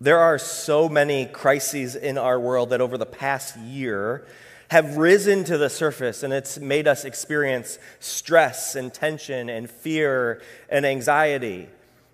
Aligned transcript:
There 0.00 0.18
are 0.18 0.38
so 0.38 0.90
many 0.90 1.24
crises 1.24 1.96
in 1.96 2.18
our 2.18 2.38
world 2.38 2.70
that 2.70 2.82
over 2.82 2.98
the 2.98 3.06
past 3.06 3.56
year 3.56 4.26
have 4.70 4.98
risen 4.98 5.42
to 5.44 5.56
the 5.56 5.70
surface 5.70 6.22
and 6.22 6.34
it's 6.34 6.58
made 6.58 6.86
us 6.86 7.06
experience 7.06 7.78
stress 7.98 8.74
and 8.74 8.92
tension 8.92 9.48
and 9.48 9.70
fear 9.70 10.42
and 10.68 10.84
anxiety. 10.84 11.68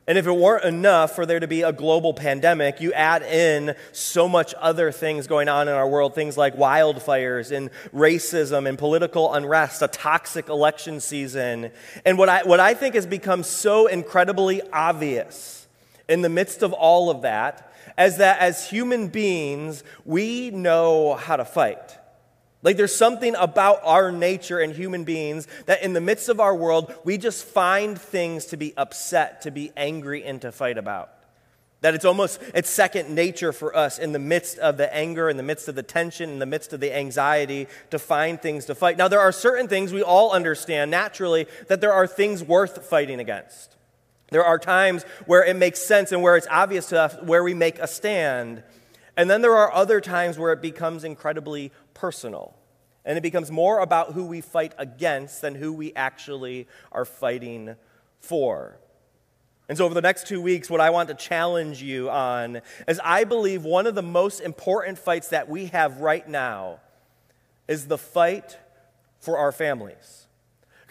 And 0.06 0.16
if 0.16 0.29
it 0.29 0.32
weren't 0.32 0.64
enough 0.64 1.16
for 1.16 1.26
there 1.26 1.40
to 1.40 1.48
be 1.48 1.62
a 1.62 1.72
global 1.72 2.14
pandemic, 2.14 2.81
you 2.81 2.92
add 2.92 3.22
in 3.22 3.74
so 3.90 4.28
much 4.28 4.54
other 4.60 4.92
things 4.92 5.26
going 5.26 5.49
on 5.49 5.67
in 5.67 5.74
our 5.74 5.88
world, 5.88 6.14
things 6.14 6.37
like 6.37 6.56
wildfires 6.56 7.51
and 7.51 7.69
racism 7.92 8.69
and 8.69 8.78
political 8.78 9.35
unrest, 9.35 9.83
a 9.83 9.88
toxic 9.88 10.49
election 10.49 11.01
season. 11.01 11.72
And 12.04 12.17
what 12.17 12.28
I, 12.28 12.44
what 12.44 12.60
I 12.60 12.74
think 12.74 12.94
has 12.94 13.06
become 13.06 13.42
so 13.42 13.88
incredibly 13.88 14.62
obvious 14.72 15.67
in 16.09 16.23
the 16.23 16.28
midst 16.28 16.62
of 16.62 16.73
all 16.73 17.10
of 17.10 17.23
that 17.23 17.72
as 17.97 18.19
that 18.19 18.41
as 18.41 18.69
human 18.69 19.09
beings, 19.09 19.85
we 20.05 20.51
know 20.51 21.15
how 21.15 21.37
to 21.37 21.45
fight. 21.45 21.99
Like 22.62 22.77
there's 22.77 22.95
something 22.95 23.35
about 23.35 23.80
our 23.83 24.12
nature 24.12 24.61
and 24.61 24.73
human 24.73 25.05
beings 25.05 25.49
that 25.66 25.83
in 25.83 25.95
the 25.95 26.01
midst 26.01 26.29
of 26.29 26.39
our 26.39 26.55
world, 26.55 26.95
we 27.05 27.19
just 27.19 27.45
find 27.45 28.01
things 28.01 28.47
to 28.47 28.57
be 28.57 28.73
upset, 28.77 29.43
to 29.43 29.51
be 29.51 29.73
angry, 29.77 30.25
and 30.25 30.41
to 30.43 30.52
fight 30.52 30.79
about. 30.79 31.11
That 31.80 31.95
it's 31.95 32.05
almost 32.05 32.41
it's 32.55 32.71
second 32.71 33.13
nature 33.13 33.52
for 33.52 33.77
us 33.77 33.99
in 33.99 34.13
the 34.13 34.21
midst 34.21 34.59
of 34.59 34.77
the 34.77 34.95
anger, 34.95 35.29
in 35.29 35.37
the 35.37 35.43
midst 35.43 35.66
of 35.66 35.74
the 35.74 35.83
tension, 35.83 36.30
in 36.30 36.38
the 36.38 36.47
midst 36.47 36.73
of 36.73 36.79
the 36.79 36.97
anxiety, 36.97 37.66
to 37.91 37.99
find 37.99 38.41
things 38.41 38.66
to 38.66 38.77
fight. 38.77 38.97
Now, 38.97 39.09
there 39.09 39.19
are 39.19 39.33
certain 39.33 39.66
things 39.66 39.93
we 39.93 40.02
all 40.02 40.30
understand 40.30 40.93
naturally 40.93 41.49
that 41.66 41.80
there 41.80 41.93
are 41.93 42.07
things 42.07 42.45
worth 42.45 42.87
fighting 42.88 43.19
against. 43.19 43.77
There 44.33 44.45
are 44.45 44.59
times 44.59 45.05
where 45.27 45.45
it 45.45 45.57
makes 45.57 45.81
sense 45.81 46.11
and 46.11 46.23
where 46.23 46.37
it's 46.37 46.47
obvious 46.51 46.87
to 46.87 47.01
us 47.01 47.17
where 47.23 47.45
we 47.45 47.55
make 47.55 47.79
a 47.79 47.87
stand. 47.87 48.63
And 49.17 49.31
then 49.31 49.43
there 49.43 49.55
are 49.55 49.73
other 49.73 50.01
times 50.01 50.39
where 50.39 50.53
it 50.53 50.63
becomes 50.63 51.05
incredibly 51.05 51.71
personal. 51.95 52.57
And 53.05 53.19
it 53.19 53.21
becomes 53.21 53.51
more 53.51 53.80
about 53.80 54.13
who 54.13 54.24
we 54.24 54.41
fight 54.41 54.74
against 54.79 55.43
than 55.43 55.55
who 55.55 55.73
we 55.73 55.93
actually 55.95 56.66
are 56.93 57.05
fighting 57.05 57.77
for. 58.21 58.79
And 59.69 59.77
so, 59.77 59.85
over 59.85 59.95
the 59.95 60.02
next 60.02 60.27
two 60.27 60.41
weeks, 60.41 60.69
what 60.69 60.80
I 60.80 60.91
want 60.91 61.09
to 61.09 61.15
challenge 61.15 61.83
you 61.83 62.11
on 62.11 62.61
is 62.87 63.01
I 63.02 63.24
believe 63.24 63.65
one 63.65 63.87
of 63.87 63.95
the 63.95 64.02
most 64.02 64.41
important 64.41 64.98
fights 64.98 65.28
that 65.28 65.48
we 65.48 65.67
have 65.67 66.00
right 66.00 66.27
now 66.28 66.80
is 67.69 67.86
the 67.86 67.98
fight 67.98 68.58
for 69.20 69.39
our 69.39 69.52
families. 69.52 70.21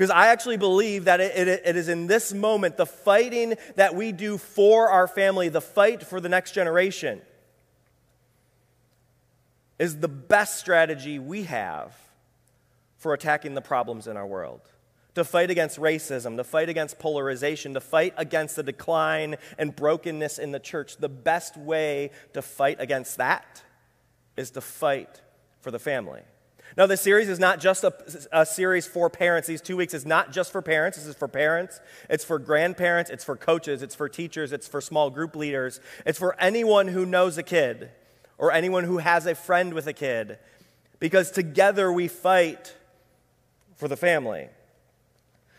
Because 0.02 0.09
I 0.09 0.30
actually 0.30 0.57
believe 0.57 1.05
that 1.05 1.21
it, 1.21 1.47
it, 1.47 1.61
it 1.63 1.75
is 1.75 1.88
in 1.88 2.07
this 2.07 2.33
moment, 2.33 2.75
the 2.75 2.88
fighting 2.88 3.53
that 3.75 3.94
we 3.94 4.11
do 4.11 4.39
for 4.39 4.89
our 4.89 5.08
family, 5.08 5.47
the 5.47 5.61
fight 5.61 6.02
for 6.02 6.19
the 6.19 6.27
next 6.27 6.53
generation, 6.53 7.21
is 9.77 9.99
the 9.99 10.08
best 10.08 10.58
strategy 10.58 11.19
we 11.19 11.43
have 11.43 11.95
for 12.97 13.13
attacking 13.13 13.53
the 13.53 13.61
problems 13.61 14.08
in 14.08 14.17
our 14.17 14.25
world. 14.25 14.61
To 15.13 15.23
fight 15.23 15.52
against 15.52 15.80
racism, 15.80 16.36
to 16.38 16.43
fight 16.43 16.67
against 16.67 16.97
polarization, 16.97 17.75
to 17.75 17.80
fight 17.80 18.15
against 18.17 18.55
the 18.55 18.63
decline 18.63 19.36
and 19.59 19.75
brokenness 19.75 20.39
in 20.39 20.52
the 20.52 20.59
church. 20.59 20.97
The 20.97 21.09
best 21.09 21.55
way 21.58 22.09
to 22.33 22.41
fight 22.41 22.77
against 22.80 23.17
that 23.17 23.61
is 24.36 24.49
to 24.49 24.61
fight 24.61 25.21
for 25.59 25.69
the 25.69 25.77
family. 25.77 26.23
Now, 26.77 26.86
this 26.86 27.02
series 27.02 27.27
is 27.27 27.39
not 27.39 27.59
just 27.59 27.83
a, 27.83 27.94
a, 28.31 28.45
series 28.45 28.88
for 28.88 29.09
parents. 29.09 29.47
These 29.47 29.61
two 29.61 29.75
weeks 29.75 29.94
is 29.94 30.05
not 30.05 30.31
just 30.31 30.52
for 30.52 30.61
parents. 30.61 30.97
This 30.97 31.08
is 31.08 31.16
for 31.16 31.27
parents, 31.27 31.81
it's 32.09 32.23
for 32.23 32.39
grandparents, 32.39 33.09
it's 33.09 33.25
for 33.25 33.36
coaches, 33.36 33.81
it's 33.81 33.95
for 33.95 34.08
teachers, 34.08 34.53
it's 34.53 34.67
for 34.67 34.80
small 34.80 35.09
group 35.09 35.36
leaders, 35.36 35.81
it's 36.05 36.17
for 36.17 36.39
anyone 36.39 36.88
who 36.88 37.05
knows 37.05 37.38
a 37.38 37.44
kid 37.44 37.89
or 38.38 38.52
anyone 38.52 38.86
who 38.86 38.99
has 38.99 39.25
a 39.25 39.36
friend 39.36 39.73
with 39.73 39.86
a 39.88 39.94
kid, 39.94 40.39
because 40.99 41.30
together 41.30 41.92
we 41.92 42.08
fight 42.08 42.73
for 43.76 43.88
the 43.88 43.98
family. 43.98 44.48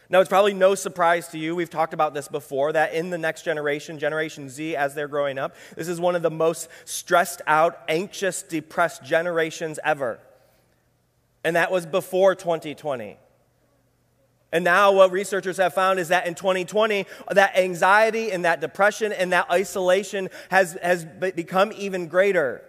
Now, 0.08 0.20
it's 0.20 0.28
probably 0.28 0.54
no 0.54 0.74
surprise 0.74 1.28
to 1.28 1.38
you, 1.38 1.54
we've 1.54 1.70
talked 1.70 1.94
about 1.94 2.12
this 2.12 2.28
before, 2.28 2.72
that 2.72 2.92
in 2.94 3.10
the 3.10 3.18
next 3.18 3.44
generation, 3.44 3.98
Generation 3.98 4.48
Z, 4.48 4.76
as 4.76 4.94
they're 4.94 5.08
growing 5.08 5.38
up, 5.38 5.54
this 5.76 5.88
is 5.88 6.00
one 6.00 6.16
of 6.16 6.22
the 6.22 6.30
most 6.30 6.68
stressed 6.84 7.40
out, 7.46 7.78
anxious, 7.88 8.42
depressed 8.42 9.04
generations 9.04 9.78
ever. 9.84 10.18
And 11.44 11.56
that 11.56 11.70
was 11.70 11.86
before 11.86 12.34
2020. 12.34 13.18
And 14.52 14.64
now, 14.64 14.92
what 14.92 15.10
researchers 15.12 15.56
have 15.56 15.72
found 15.72 15.98
is 15.98 16.08
that 16.08 16.26
in 16.26 16.34
2020, 16.34 17.06
that 17.30 17.56
anxiety 17.56 18.30
and 18.30 18.44
that 18.44 18.60
depression 18.60 19.10
and 19.10 19.32
that 19.32 19.50
isolation 19.50 20.28
has, 20.50 20.76
has 20.82 21.06
become 21.06 21.72
even 21.74 22.06
greater. 22.06 22.62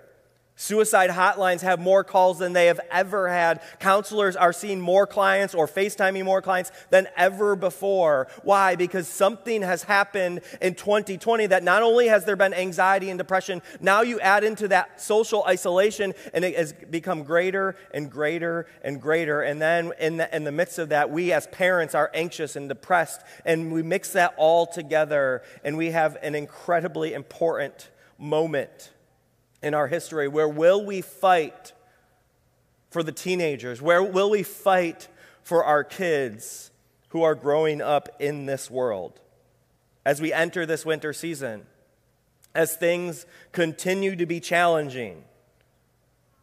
Suicide 0.55 1.09
hotlines 1.09 1.61
have 1.61 1.79
more 1.79 2.03
calls 2.03 2.37
than 2.37 2.53
they 2.53 2.67
have 2.67 2.79
ever 2.91 3.27
had. 3.27 3.59
Counselors 3.79 4.35
are 4.35 4.53
seeing 4.53 4.79
more 4.79 5.07
clients 5.07 5.55
or 5.55 5.67
FaceTiming 5.67 6.23
more 6.23 6.43
clients 6.43 6.71
than 6.91 7.07
ever 7.17 7.55
before. 7.55 8.27
Why? 8.43 8.75
Because 8.75 9.07
something 9.07 9.63
has 9.63 9.83
happened 9.83 10.41
in 10.61 10.75
2020 10.75 11.47
that 11.47 11.63
not 11.63 11.81
only 11.81 12.07
has 12.07 12.25
there 12.25 12.35
been 12.35 12.53
anxiety 12.53 13.09
and 13.09 13.17
depression, 13.17 13.63
now 13.81 14.03
you 14.03 14.19
add 14.19 14.43
into 14.43 14.67
that 14.67 15.01
social 15.01 15.43
isolation 15.47 16.13
and 16.35 16.45
it 16.45 16.55
has 16.55 16.71
become 16.71 17.23
greater 17.23 17.75
and 17.91 18.11
greater 18.11 18.67
and 18.83 19.01
greater. 19.01 19.41
And 19.41 19.59
then 19.59 19.91
in 19.99 20.17
the, 20.17 20.35
in 20.35 20.43
the 20.43 20.51
midst 20.51 20.77
of 20.77 20.89
that, 20.89 21.09
we 21.09 21.31
as 21.33 21.47
parents 21.47 21.95
are 21.95 22.11
anxious 22.13 22.55
and 22.55 22.69
depressed 22.69 23.21
and 23.43 23.71
we 23.71 23.81
mix 23.81 24.11
that 24.11 24.35
all 24.37 24.67
together 24.67 25.41
and 25.63 25.77
we 25.77 25.89
have 25.91 26.15
an 26.21 26.35
incredibly 26.35 27.15
important 27.15 27.89
moment 28.19 28.92
in 29.63 29.73
our 29.73 29.87
history? 29.87 30.27
Where 30.27 30.47
will 30.47 30.85
we 30.85 31.01
fight 31.01 31.73
for 32.91 33.01
the 33.01 33.11
teenagers? 33.11 33.81
Where 33.81 34.03
will 34.03 34.29
we 34.29 34.43
fight 34.43 35.07
for 35.41 35.63
our 35.63 35.83
kids 35.83 36.69
who 37.09 37.23
are 37.23 37.33
growing 37.33 37.81
up 37.81 38.09
in 38.19 38.45
this 38.45 38.69
world? 38.69 39.19
As 40.05 40.21
we 40.21 40.33
enter 40.33 40.65
this 40.65 40.85
winter 40.85 41.13
season, 41.13 41.65
as 42.53 42.75
things 42.75 43.25
continue 43.51 44.15
to 44.15 44.25
be 44.25 44.39
challenging, 44.39 45.23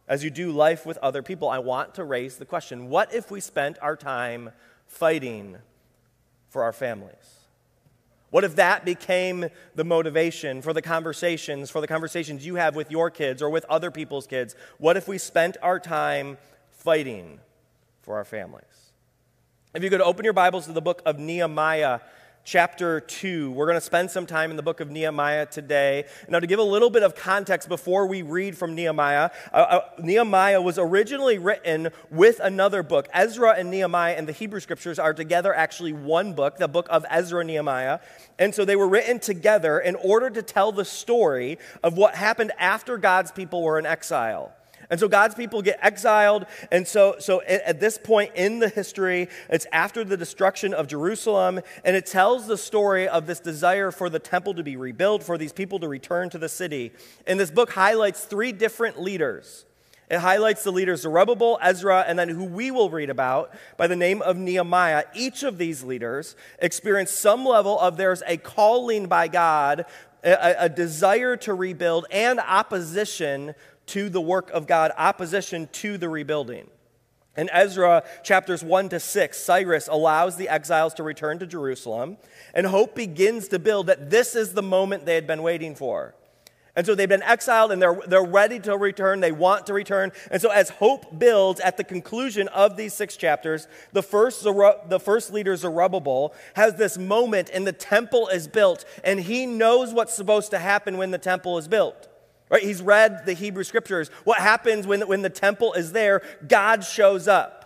as 0.07 0.23
you 0.23 0.29
do 0.29 0.51
life 0.51 0.85
with 0.85 0.97
other 0.97 1.21
people, 1.21 1.47
I 1.47 1.59
want 1.59 1.95
to 1.95 2.03
raise 2.03 2.37
the 2.37 2.45
question 2.45 2.89
what 2.89 3.13
if 3.13 3.31
we 3.31 3.39
spent 3.39 3.77
our 3.81 3.95
time 3.95 4.51
fighting 4.87 5.57
for 6.49 6.63
our 6.63 6.73
families? 6.73 7.40
What 8.31 8.45
if 8.45 8.55
that 8.55 8.85
became 8.85 9.47
the 9.75 9.83
motivation 9.83 10.61
for 10.61 10.73
the 10.73 10.81
conversations, 10.81 11.69
for 11.69 11.81
the 11.81 11.87
conversations 11.87 12.45
you 12.45 12.55
have 12.55 12.75
with 12.75 12.89
your 12.89 13.11
kids 13.11 13.41
or 13.41 13.49
with 13.49 13.65
other 13.65 13.91
people's 13.91 14.25
kids? 14.25 14.55
What 14.77 14.97
if 14.97 15.07
we 15.07 15.17
spent 15.17 15.57
our 15.61 15.79
time 15.79 16.37
fighting 16.69 17.39
for 18.01 18.15
our 18.15 18.25
families? 18.25 18.63
If 19.75 19.83
you 19.83 19.89
could 19.89 20.01
open 20.01 20.23
your 20.23 20.33
Bibles 20.33 20.65
to 20.65 20.71
the 20.71 20.81
book 20.81 21.01
of 21.05 21.19
Nehemiah, 21.19 21.99
chapter 22.43 22.99
2. 22.99 23.51
We're 23.51 23.65
going 23.65 23.77
to 23.77 23.81
spend 23.81 24.11
some 24.11 24.25
time 24.25 24.51
in 24.51 24.57
the 24.57 24.63
book 24.63 24.79
of 24.79 24.89
Nehemiah 24.89 25.45
today. 25.45 26.05
Now, 26.27 26.39
to 26.39 26.47
give 26.47 26.59
a 26.59 26.63
little 26.63 26.89
bit 26.89 27.03
of 27.03 27.15
context 27.15 27.69
before 27.69 28.07
we 28.07 28.21
read 28.21 28.57
from 28.57 28.75
Nehemiah, 28.75 29.29
uh, 29.53 29.55
uh, 29.55 29.81
Nehemiah 29.99 30.61
was 30.61 30.77
originally 30.77 31.37
written 31.37 31.89
with 32.09 32.39
another 32.39 32.83
book. 32.83 33.07
Ezra 33.13 33.55
and 33.57 33.69
Nehemiah 33.69 34.15
and 34.15 34.27
the 34.27 34.33
Hebrew 34.33 34.59
scriptures 34.59 34.99
are 34.99 35.13
together 35.13 35.53
actually 35.53 35.93
one 35.93 36.33
book, 36.33 36.57
the 36.57 36.67
book 36.67 36.87
of 36.89 37.05
Ezra 37.09 37.41
and 37.41 37.47
Nehemiah. 37.47 37.99
And 38.39 38.53
so 38.53 38.65
they 38.65 38.75
were 38.75 38.87
written 38.87 39.19
together 39.19 39.79
in 39.79 39.95
order 39.95 40.29
to 40.29 40.41
tell 40.41 40.71
the 40.71 40.85
story 40.85 41.59
of 41.83 41.97
what 41.97 42.15
happened 42.15 42.51
after 42.57 42.97
God's 42.97 43.31
people 43.31 43.61
were 43.61 43.77
in 43.77 43.85
exile. 43.85 44.53
And 44.91 44.99
so 44.99 45.07
God's 45.07 45.33
people 45.33 45.61
get 45.61 45.79
exiled. 45.81 46.45
And 46.69 46.87
so, 46.87 47.15
so 47.17 47.41
at 47.41 47.79
this 47.79 47.97
point 47.97 48.33
in 48.35 48.59
the 48.59 48.69
history, 48.69 49.29
it's 49.49 49.65
after 49.71 50.03
the 50.03 50.17
destruction 50.17 50.73
of 50.73 50.85
Jerusalem. 50.85 51.61
And 51.83 51.95
it 51.95 52.05
tells 52.05 52.45
the 52.45 52.57
story 52.57 53.07
of 53.07 53.25
this 53.25 53.39
desire 53.39 53.89
for 53.91 54.09
the 54.09 54.19
temple 54.19 54.53
to 54.55 54.63
be 54.63 54.75
rebuilt, 54.75 55.23
for 55.23 55.37
these 55.37 55.53
people 55.53 55.79
to 55.79 55.87
return 55.87 56.29
to 56.31 56.37
the 56.37 56.49
city. 56.49 56.91
And 57.25 57.39
this 57.39 57.49
book 57.49 57.71
highlights 57.71 58.25
three 58.25 58.51
different 58.51 59.01
leaders. 59.01 59.65
It 60.09 60.19
highlights 60.19 60.65
the 60.65 60.73
leaders 60.73 61.03
Zerubbabel, 61.03 61.57
Ezra, 61.61 62.03
and 62.05 62.19
then 62.19 62.27
who 62.27 62.43
we 62.43 62.69
will 62.69 62.89
read 62.89 63.09
about 63.09 63.53
by 63.77 63.87
the 63.87 63.95
name 63.95 64.21
of 64.21 64.35
Nehemiah. 64.35 65.05
Each 65.15 65.41
of 65.43 65.57
these 65.57 65.85
leaders 65.85 66.35
experienced 66.59 67.17
some 67.17 67.45
level 67.45 67.79
of 67.79 67.95
there's 67.95 68.21
a 68.27 68.35
calling 68.35 69.07
by 69.07 69.29
God, 69.29 69.85
a, 70.21 70.65
a 70.65 70.69
desire 70.69 71.37
to 71.37 71.53
rebuild, 71.53 72.07
and 72.11 72.41
opposition 72.41 73.55
to 73.91 74.09
the 74.09 74.21
work 74.21 74.49
of 74.51 74.67
God, 74.67 74.91
opposition 74.97 75.69
to 75.73 75.97
the 75.97 76.09
rebuilding. 76.09 76.69
In 77.37 77.49
Ezra 77.49 78.03
chapters 78.23 78.63
1 78.63 78.89
to 78.89 78.99
6, 78.99 79.37
Cyrus 79.37 79.87
allows 79.87 80.35
the 80.35 80.49
exiles 80.49 80.93
to 80.95 81.03
return 81.03 81.39
to 81.39 81.47
Jerusalem, 81.47 82.17
and 82.53 82.67
hope 82.67 82.95
begins 82.95 83.47
to 83.49 83.59
build 83.59 83.87
that 83.87 84.09
this 84.09 84.35
is 84.35 84.53
the 84.53 84.61
moment 84.61 85.05
they 85.05 85.15
had 85.15 85.27
been 85.27 85.41
waiting 85.41 85.75
for. 85.75 86.13
And 86.75 86.85
so 86.85 86.95
they've 86.95 87.09
been 87.09 87.23
exiled 87.23 87.73
and 87.73 87.81
they're, 87.81 87.99
they're 88.07 88.23
ready 88.23 88.57
to 88.61 88.77
return. 88.77 89.19
They 89.19 89.33
want 89.33 89.65
to 89.65 89.73
return. 89.73 90.13
And 90.29 90.41
so, 90.41 90.51
as 90.51 90.69
hope 90.69 91.19
builds 91.19 91.59
at 91.59 91.75
the 91.75 91.83
conclusion 91.83 92.47
of 92.49 92.77
these 92.77 92.93
six 92.93 93.17
chapters, 93.17 93.67
the 93.91 94.01
first, 94.01 94.43
the 94.43 94.99
first 95.03 95.33
leader, 95.33 95.55
Zerubbabel, 95.57 96.33
has 96.55 96.75
this 96.75 96.97
moment 96.97 97.49
and 97.53 97.67
the 97.67 97.73
temple 97.73 98.29
is 98.29 98.47
built, 98.47 98.85
and 99.03 99.19
he 99.19 99.45
knows 99.45 99.93
what's 99.93 100.13
supposed 100.13 100.51
to 100.51 100.59
happen 100.59 100.97
when 100.97 101.11
the 101.11 101.17
temple 101.17 101.57
is 101.57 101.67
built. 101.67 102.07
Right? 102.51 102.61
He's 102.61 102.81
read 102.81 103.25
the 103.25 103.33
Hebrew 103.33 103.63
scriptures. 103.63 104.09
What 104.25 104.39
happens 104.39 104.85
when, 104.85 105.07
when 105.07 105.21
the 105.21 105.29
temple 105.29 105.71
is 105.73 105.93
there? 105.93 106.21
God 106.45 106.83
shows 106.83 107.29
up. 107.29 107.59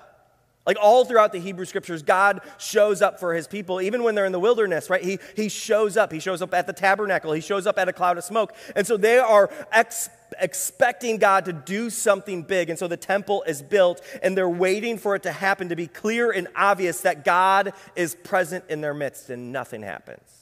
Like 0.67 0.77
all 0.81 1.05
throughout 1.05 1.31
the 1.31 1.39
Hebrew 1.39 1.65
scriptures, 1.65 2.01
God 2.01 2.41
shows 2.57 3.01
up 3.01 3.19
for 3.19 3.33
his 3.33 3.47
people, 3.47 3.81
even 3.81 4.03
when 4.03 4.15
they're 4.15 4.25
in 4.25 4.31
the 4.31 4.39
wilderness, 4.39 4.89
right? 4.89 5.03
He, 5.03 5.19
he 5.35 5.49
shows 5.49 5.95
up. 5.97 6.11
He 6.11 6.19
shows 6.19 6.41
up 6.41 6.53
at 6.53 6.65
the 6.65 6.73
tabernacle. 6.73 7.33
He 7.33 7.41
shows 7.41 7.67
up 7.67 7.77
at 7.77 7.87
a 7.87 7.93
cloud 7.93 8.17
of 8.17 8.23
smoke. 8.23 8.53
And 8.75 8.85
so 8.85 8.97
they 8.97 9.19
are 9.19 9.49
ex- 9.71 10.09
expecting 10.39 11.17
God 11.17 11.45
to 11.45 11.53
do 11.53 11.91
something 11.91 12.43
big. 12.43 12.69
And 12.69 12.79
so 12.79 12.87
the 12.87 12.97
temple 12.97 13.43
is 13.43 13.61
built, 13.61 14.01
and 14.23 14.35
they're 14.35 14.49
waiting 14.49 14.97
for 14.97 15.15
it 15.15 15.23
to 15.23 15.31
happen 15.31 15.69
to 15.69 15.75
be 15.75 15.87
clear 15.87 16.31
and 16.31 16.47
obvious 16.55 17.01
that 17.01 17.25
God 17.25 17.73
is 17.95 18.15
present 18.15 18.65
in 18.69 18.81
their 18.81 18.95
midst, 18.95 19.29
and 19.29 19.51
nothing 19.51 19.83
happens. 19.83 20.34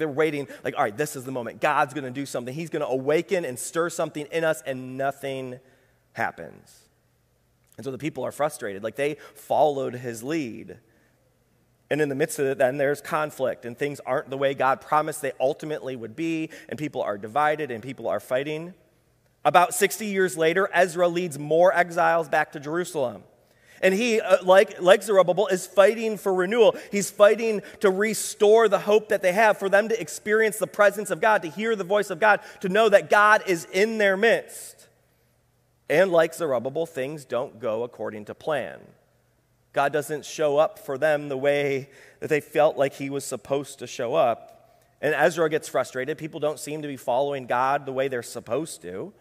They're 0.00 0.08
waiting, 0.08 0.48
like, 0.62 0.74
all 0.76 0.82
right, 0.82 0.96
this 0.96 1.16
is 1.16 1.24
the 1.24 1.32
moment. 1.32 1.60
God's 1.60 1.94
going 1.94 2.04
to 2.04 2.10
do 2.10 2.26
something. 2.26 2.54
He's 2.54 2.70
going 2.70 2.82
to 2.82 2.88
awaken 2.88 3.44
and 3.44 3.58
stir 3.58 3.90
something 3.90 4.26
in 4.32 4.44
us, 4.44 4.62
and 4.66 4.96
nothing 4.96 5.60
happens. 6.12 6.80
And 7.76 7.84
so 7.84 7.90
the 7.90 7.98
people 7.98 8.24
are 8.24 8.32
frustrated. 8.32 8.82
Like 8.82 8.96
they 8.96 9.16
followed 9.34 9.94
his 9.94 10.22
lead. 10.22 10.78
And 11.90 12.00
in 12.00 12.08
the 12.08 12.14
midst 12.14 12.38
of 12.38 12.46
it, 12.46 12.58
then 12.58 12.78
there's 12.78 13.00
conflict, 13.00 13.64
and 13.64 13.78
things 13.78 14.00
aren't 14.00 14.30
the 14.30 14.38
way 14.38 14.54
God 14.54 14.80
promised 14.80 15.22
they 15.22 15.32
ultimately 15.38 15.96
would 15.96 16.16
be, 16.16 16.50
and 16.68 16.78
people 16.78 17.02
are 17.02 17.18
divided, 17.18 17.70
and 17.70 17.82
people 17.82 18.08
are 18.08 18.20
fighting. 18.20 18.74
About 19.44 19.74
60 19.74 20.06
years 20.06 20.38
later, 20.38 20.70
Ezra 20.72 21.06
leads 21.06 21.38
more 21.38 21.72
exiles 21.74 22.28
back 22.28 22.52
to 22.52 22.60
Jerusalem. 22.60 23.22
And 23.84 23.92
he, 23.92 24.18
uh, 24.18 24.38
like, 24.42 24.80
like 24.80 25.02
Zerubbabel, 25.02 25.46
is 25.48 25.66
fighting 25.66 26.16
for 26.16 26.32
renewal. 26.32 26.74
He's 26.90 27.10
fighting 27.10 27.60
to 27.80 27.90
restore 27.90 28.66
the 28.66 28.78
hope 28.78 29.10
that 29.10 29.20
they 29.20 29.32
have, 29.32 29.58
for 29.58 29.68
them 29.68 29.90
to 29.90 30.00
experience 30.00 30.56
the 30.56 30.66
presence 30.66 31.10
of 31.10 31.20
God, 31.20 31.42
to 31.42 31.50
hear 31.50 31.76
the 31.76 31.84
voice 31.84 32.08
of 32.08 32.18
God, 32.18 32.40
to 32.60 32.70
know 32.70 32.88
that 32.88 33.10
God 33.10 33.42
is 33.46 33.66
in 33.66 33.98
their 33.98 34.16
midst. 34.16 34.88
And 35.90 36.10
like 36.10 36.32
Zerubbabel, 36.32 36.86
things 36.86 37.26
don't 37.26 37.60
go 37.60 37.82
according 37.82 38.24
to 38.24 38.34
plan. 38.34 38.80
God 39.74 39.92
doesn't 39.92 40.24
show 40.24 40.56
up 40.56 40.78
for 40.78 40.96
them 40.96 41.28
the 41.28 41.36
way 41.36 41.90
that 42.20 42.28
they 42.28 42.40
felt 42.40 42.78
like 42.78 42.94
he 42.94 43.10
was 43.10 43.22
supposed 43.22 43.80
to 43.80 43.86
show 43.86 44.14
up. 44.14 44.80
And 45.02 45.14
Ezra 45.14 45.50
gets 45.50 45.68
frustrated. 45.68 46.16
People 46.16 46.40
don't 46.40 46.58
seem 46.58 46.80
to 46.80 46.88
be 46.88 46.96
following 46.96 47.44
God 47.46 47.84
the 47.84 47.92
way 47.92 48.08
they're 48.08 48.22
supposed 48.22 48.80
to. 48.80 49.12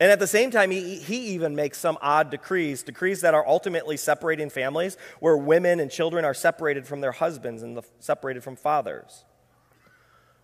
And 0.00 0.10
at 0.10 0.18
the 0.18 0.26
same 0.26 0.50
time, 0.50 0.70
he, 0.70 0.96
he 0.96 1.18
even 1.34 1.54
makes 1.54 1.76
some 1.76 1.98
odd 2.00 2.30
decrees, 2.30 2.82
decrees 2.82 3.20
that 3.20 3.34
are 3.34 3.46
ultimately 3.46 3.98
separating 3.98 4.48
families, 4.48 4.96
where 5.20 5.36
women 5.36 5.78
and 5.78 5.90
children 5.90 6.24
are 6.24 6.32
separated 6.32 6.86
from 6.86 7.02
their 7.02 7.12
husbands 7.12 7.62
and 7.62 7.76
the, 7.76 7.82
separated 7.98 8.42
from 8.42 8.56
fathers. 8.56 9.26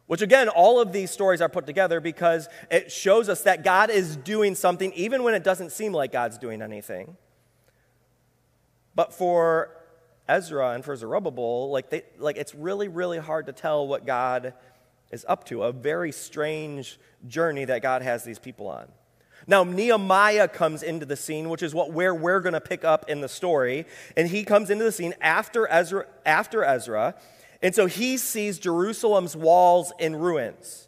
Which, 0.08 0.20
again, 0.20 0.50
all 0.50 0.78
of 0.78 0.92
these 0.92 1.10
stories 1.10 1.40
are 1.40 1.48
put 1.48 1.64
together 1.66 2.00
because 2.00 2.50
it 2.70 2.92
shows 2.92 3.30
us 3.30 3.42
that 3.42 3.64
God 3.64 3.88
is 3.88 4.16
doing 4.16 4.54
something 4.54 4.92
even 4.92 5.22
when 5.22 5.34
it 5.34 5.42
doesn't 5.42 5.72
seem 5.72 5.92
like 5.92 6.12
God's 6.12 6.36
doing 6.36 6.60
anything. 6.60 7.16
But 8.94 9.14
for 9.14 9.70
Ezra 10.28 10.72
and 10.72 10.84
for 10.84 10.94
Zerubbabel, 10.94 11.70
like, 11.70 11.88
they, 11.88 12.02
like 12.18 12.36
it's 12.36 12.54
really, 12.54 12.88
really 12.88 13.18
hard 13.18 13.46
to 13.46 13.52
tell 13.52 13.88
what 13.88 14.04
God 14.04 14.52
is 15.10 15.24
up 15.26 15.44
to. 15.44 15.62
A 15.62 15.72
very 15.72 16.12
strange 16.12 17.00
journey 17.26 17.64
that 17.64 17.80
God 17.80 18.02
has 18.02 18.22
these 18.22 18.38
people 18.38 18.68
on. 18.68 18.88
Now, 19.46 19.64
Nehemiah 19.64 20.48
comes 20.48 20.82
into 20.82 21.06
the 21.06 21.16
scene, 21.16 21.48
which 21.48 21.62
is 21.62 21.74
what 21.74 21.92
where 21.92 22.14
we're 22.14 22.40
going 22.40 22.54
to 22.54 22.60
pick 22.60 22.84
up 22.84 23.08
in 23.08 23.20
the 23.20 23.28
story. 23.28 23.86
And 24.16 24.28
he 24.28 24.44
comes 24.44 24.70
into 24.70 24.84
the 24.84 24.92
scene 24.92 25.14
after 25.20 25.68
Ezra, 25.70 26.06
after 26.24 26.64
Ezra 26.64 27.14
and 27.62 27.74
so 27.74 27.86
he 27.86 28.16
sees 28.16 28.58
Jerusalem's 28.58 29.36
walls 29.36 29.92
in 29.98 30.16
ruins. 30.16 30.85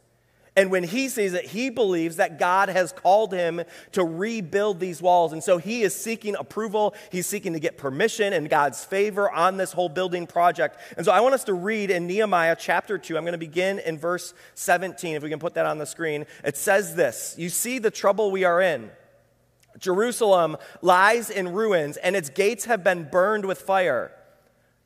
And 0.58 0.72
when 0.72 0.82
he 0.82 1.08
sees 1.08 1.34
it, 1.34 1.44
he 1.44 1.70
believes 1.70 2.16
that 2.16 2.36
God 2.36 2.68
has 2.68 2.90
called 2.90 3.32
him 3.32 3.62
to 3.92 4.02
rebuild 4.02 4.80
these 4.80 5.00
walls. 5.00 5.32
And 5.32 5.40
so 5.40 5.58
he 5.58 5.82
is 5.82 5.94
seeking 5.94 6.34
approval. 6.34 6.96
He's 7.12 7.28
seeking 7.28 7.52
to 7.52 7.60
get 7.60 7.78
permission 7.78 8.32
and 8.32 8.50
God's 8.50 8.84
favor 8.84 9.30
on 9.30 9.56
this 9.56 9.70
whole 9.70 9.88
building 9.88 10.26
project. 10.26 10.80
And 10.96 11.06
so 11.06 11.12
I 11.12 11.20
want 11.20 11.34
us 11.34 11.44
to 11.44 11.54
read 11.54 11.92
in 11.92 12.08
Nehemiah 12.08 12.56
chapter 12.58 12.98
2. 12.98 13.16
I'm 13.16 13.22
going 13.22 13.34
to 13.34 13.38
begin 13.38 13.78
in 13.78 13.98
verse 13.98 14.34
17, 14.54 15.14
if 15.14 15.22
we 15.22 15.30
can 15.30 15.38
put 15.38 15.54
that 15.54 15.64
on 15.64 15.78
the 15.78 15.86
screen. 15.86 16.26
It 16.42 16.56
says 16.56 16.96
this 16.96 17.36
You 17.38 17.50
see 17.50 17.78
the 17.78 17.92
trouble 17.92 18.32
we 18.32 18.42
are 18.42 18.60
in. 18.60 18.90
Jerusalem 19.78 20.56
lies 20.82 21.30
in 21.30 21.52
ruins, 21.52 21.98
and 21.98 22.16
its 22.16 22.30
gates 22.30 22.64
have 22.64 22.82
been 22.82 23.08
burned 23.08 23.44
with 23.44 23.60
fire. 23.60 24.10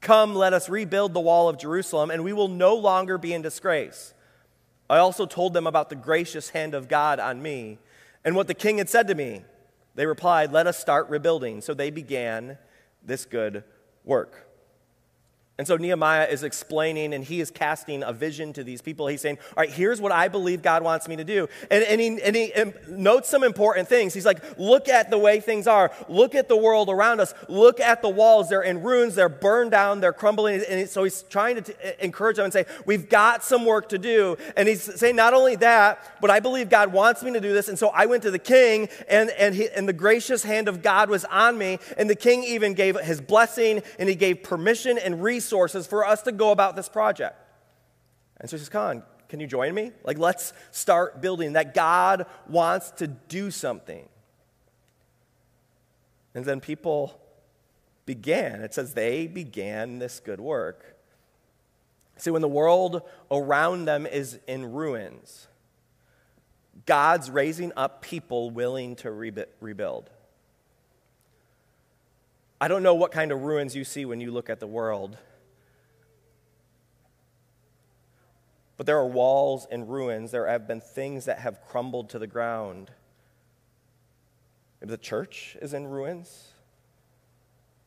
Come, 0.03 0.35
let 0.35 0.53
us 0.53 0.69
rebuild 0.69 1.15
the 1.15 1.21
wall 1.21 1.49
of 1.49 1.57
Jerusalem, 1.57 2.11
and 2.11 2.23
we 2.23 2.35
will 2.35 2.49
no 2.49 2.75
longer 2.75 3.17
be 3.17 3.33
in 3.33 3.41
disgrace. 3.41 4.13
I 4.93 4.99
also 4.99 5.25
told 5.25 5.55
them 5.55 5.67
about 5.67 5.89
the 5.89 5.97
gracious 5.97 6.51
hand 6.51 6.75
of 6.75 6.87
God 6.87 7.19
on 7.19 7.41
me 7.41 7.79
and 8.27 8.37
what 8.37 8.47
the 8.47 8.53
king 8.53 8.77
had 8.77 8.91
said 8.91 9.09
to 9.09 9.15
me. 9.15 9.43
They 9.95 10.05
replied, 10.05 10.53
Let 10.53 10.67
us 10.67 10.79
start 10.79 11.09
rebuilding. 11.09 11.63
So 11.63 11.73
they 11.73 11.89
began 11.89 12.59
this 13.03 13.25
good 13.25 13.65
work. 14.05 14.52
And 15.59 15.69
so 15.69 15.77
Nehemiah 15.77 16.29
is 16.29 16.45
explaining 16.45 17.13
and 17.13 17.23
he 17.23 17.39
is 17.39 17.51
casting 17.51 18.03
a 18.03 18.13
vision 18.13 18.55
to 18.55 18.65
these 18.65 18.81
people. 18.81 19.07
He's 19.07 19.21
saying, 19.21 19.37
All 19.51 19.61
right, 19.63 19.71
here's 19.71 20.01
what 20.01 20.11
I 20.11 20.29
believe 20.29 20.63
God 20.63 20.83
wants 20.83 21.09
me 21.09 21.17
to 21.17 21.25
do. 21.25 21.47
And, 21.71 21.85
and, 21.85 22.01
he, 22.01 22.23
and 22.23 22.35
he 22.35 22.53
notes 22.89 23.29
some 23.29 23.45
important 23.45 23.87
things. 23.87 24.15
He's 24.15 24.25
like, 24.25 24.59
Look 24.59 24.89
at 24.89 25.11
the 25.11 25.19
way 25.19 25.41
things 25.41 25.67
are. 25.67 25.93
Look 26.09 26.35
at 26.35 26.49
the 26.49 26.57
world 26.57 26.89
around 26.89 27.21
us. 27.21 27.35
Look 27.49 27.81
at 27.81 28.01
the 28.01 28.09
walls. 28.09 28.49
They're 28.49 28.63
in 28.63 28.83
ruins. 28.83 29.15
They're 29.15 29.29
burned 29.29 29.73
down. 29.73 30.01
They're 30.01 30.15
crumbling. 30.15 30.65
And 30.67 30.89
so 30.89 31.05
he's 31.05 31.23
trying 31.25 31.57
to 31.57 31.63
t- 31.63 31.75
encourage 32.01 32.37
them 32.37 32.47
and 32.47 32.53
say, 32.53 32.65
We've 32.87 33.09
got 33.09 33.45
some 33.45 33.67
work 33.67 33.91
to 33.91 33.99
do. 33.99 34.39
And 34.57 34.67
he's 34.67 34.83
saying, 34.83 35.17
Not 35.17 35.35
only 35.35 35.57
that, 35.57 36.17
but 36.23 36.31
I 36.31 36.41
believe 36.41 36.71
God 36.71 36.95
wants 36.95 37.23
me 37.23 37.31
to 37.35 37.41
do 37.41 37.53
this. 37.53 37.69
And 37.69 37.79
so 37.79 37.89
I 37.91 38.07
went 38.07 38.23
to 38.23 38.31
the 38.31 38.39
king, 38.39 38.89
and, 39.07 39.29
and, 39.31 39.55
he, 39.55 39.69
and 39.69 39.87
the 39.87 39.93
gracious 39.93 40.43
hand 40.43 40.67
of 40.67 40.83
God 40.83 41.11
was 41.11 41.27
on 41.27 41.59
me. 41.59 41.79
And 41.99 42.09
the 42.09 42.17
king 42.17 42.43
even 42.43 42.73
gave 42.73 42.99
his 42.99 43.21
blessing, 43.21 43.83
and 43.99 44.09
he 44.09 44.15
gave 44.15 44.43
permission 44.43 44.97
and 44.97 45.23
resources 45.23 45.52
resources 45.53 45.87
for 45.87 46.07
us 46.07 46.23
to 46.23 46.33
go 46.33 46.51
about 46.51 46.77
this 46.77 46.89
project. 46.89 47.37
And 48.41 48.49
so 48.49 48.57
he 48.57 48.59
says, 48.59 48.71
Con, 48.71 49.03
can 49.29 49.39
you 49.39 49.47
join 49.47 49.75
me? 49.75 49.93
Like, 50.03 50.19
let's 50.19 50.53
start 50.71 51.21
building. 51.21 51.53
That 51.53 51.75
God 51.75 52.27
wants 52.49 52.91
to 52.93 53.07
do 53.07 53.51
something. 53.51 54.09
And 56.35 56.45
then 56.45 56.61
people 56.61 57.21
began. 58.07 58.63
It 58.63 58.73
says 58.73 58.95
they 58.95 59.27
began 59.27 59.99
this 59.99 60.21
good 60.21 60.41
work. 60.41 60.97
See, 62.17 62.31
when 62.31 62.43
the 62.43 62.49
world 62.49 63.03
around 63.31 63.85
them 63.85 64.07
is 64.07 64.39
in 64.47 64.73
ruins, 64.73 65.49
God's 66.87 67.31
raising 67.31 67.73
up 67.77 68.01
people 68.01 68.51
willing 68.51 68.97
to 68.97 69.11
rebuild. 69.11 70.09
I 72.59 72.69
don't 72.69 72.83
know 72.83 72.95
what 72.95 73.13
kind 73.13 73.33
of 73.33 73.43
ruins 73.43 73.77
you 73.77 73.85
see 73.85 74.05
when 74.05 74.21
you 74.21 74.31
look 74.31 74.49
at 74.49 74.61
the 74.61 74.67
world. 74.67 75.19
But 78.77 78.87
there 78.87 78.99
are 78.99 79.07
walls 79.07 79.67
and 79.71 79.89
ruins. 79.89 80.31
There 80.31 80.47
have 80.47 80.67
been 80.67 80.81
things 80.81 81.27
that 81.27 81.41
have 81.41 81.61
crumbled 81.63 82.11
to 82.11 82.19
the 82.19 82.27
ground. 82.27 82.91
Maybe 84.81 84.91
the 84.91 84.99
church 84.99 85.57
is 85.61 85.75
in 85.75 85.87
ruins. 85.87 86.49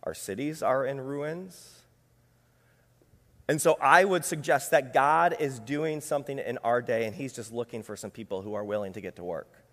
Our 0.03 0.13
cities 0.13 0.61
are 0.61 0.85
in 0.85 1.01
ruins. 1.01 1.79
And 3.47 3.61
so 3.61 3.77
I 3.81 4.05
would 4.05 4.25
suggest 4.25 4.71
that 4.71 4.93
God 4.93 5.35
is 5.39 5.59
doing 5.59 6.01
something 6.01 6.39
in 6.39 6.57
our 6.59 6.81
day, 6.81 7.05
and 7.05 7.15
He's 7.15 7.33
just 7.33 7.51
looking 7.51 7.83
for 7.83 7.95
some 7.95 8.11
people 8.11 8.41
who 8.41 8.53
are 8.53 8.63
willing 8.63 8.93
to 8.93 9.01
get 9.01 9.15
to 9.17 9.23
work 9.23 9.64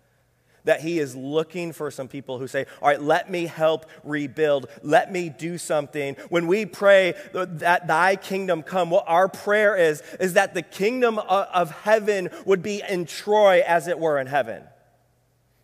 that 0.65 0.81
he 0.81 0.99
is 0.99 1.15
looking 1.15 1.73
for 1.73 1.91
some 1.91 2.07
people 2.07 2.39
who 2.39 2.47
say, 2.47 2.65
All 2.81 2.87
right, 2.87 3.01
let 3.01 3.29
me 3.29 3.45
help 3.45 3.85
rebuild. 4.03 4.67
Let 4.81 5.11
me 5.11 5.29
do 5.29 5.57
something. 5.57 6.15
When 6.29 6.47
we 6.47 6.65
pray 6.65 7.15
that 7.33 7.87
thy 7.87 8.15
kingdom 8.15 8.63
come, 8.63 8.89
what 8.89 9.05
our 9.07 9.27
prayer 9.27 9.75
is, 9.75 10.01
is 10.19 10.33
that 10.33 10.53
the 10.53 10.61
kingdom 10.61 11.19
of 11.19 11.71
heaven 11.71 12.29
would 12.45 12.61
be 12.61 12.81
in 12.87 13.05
Troy 13.05 13.63
as 13.65 13.87
it 13.87 13.99
were 13.99 14.19
in 14.19 14.27
heaven. 14.27 14.63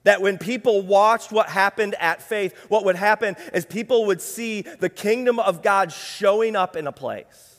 That 0.03 0.21
when 0.21 0.37
people 0.37 0.81
watched 0.81 1.31
what 1.31 1.49
happened 1.49 1.95
at 1.99 2.21
faith, 2.21 2.57
what 2.69 2.85
would 2.85 2.95
happen 2.95 3.35
is 3.53 3.65
people 3.65 4.05
would 4.05 4.21
see 4.21 4.61
the 4.61 4.89
kingdom 4.89 5.39
of 5.39 5.61
God 5.61 5.91
showing 5.91 6.55
up 6.55 6.75
in 6.75 6.87
a 6.87 6.91
place 6.91 7.58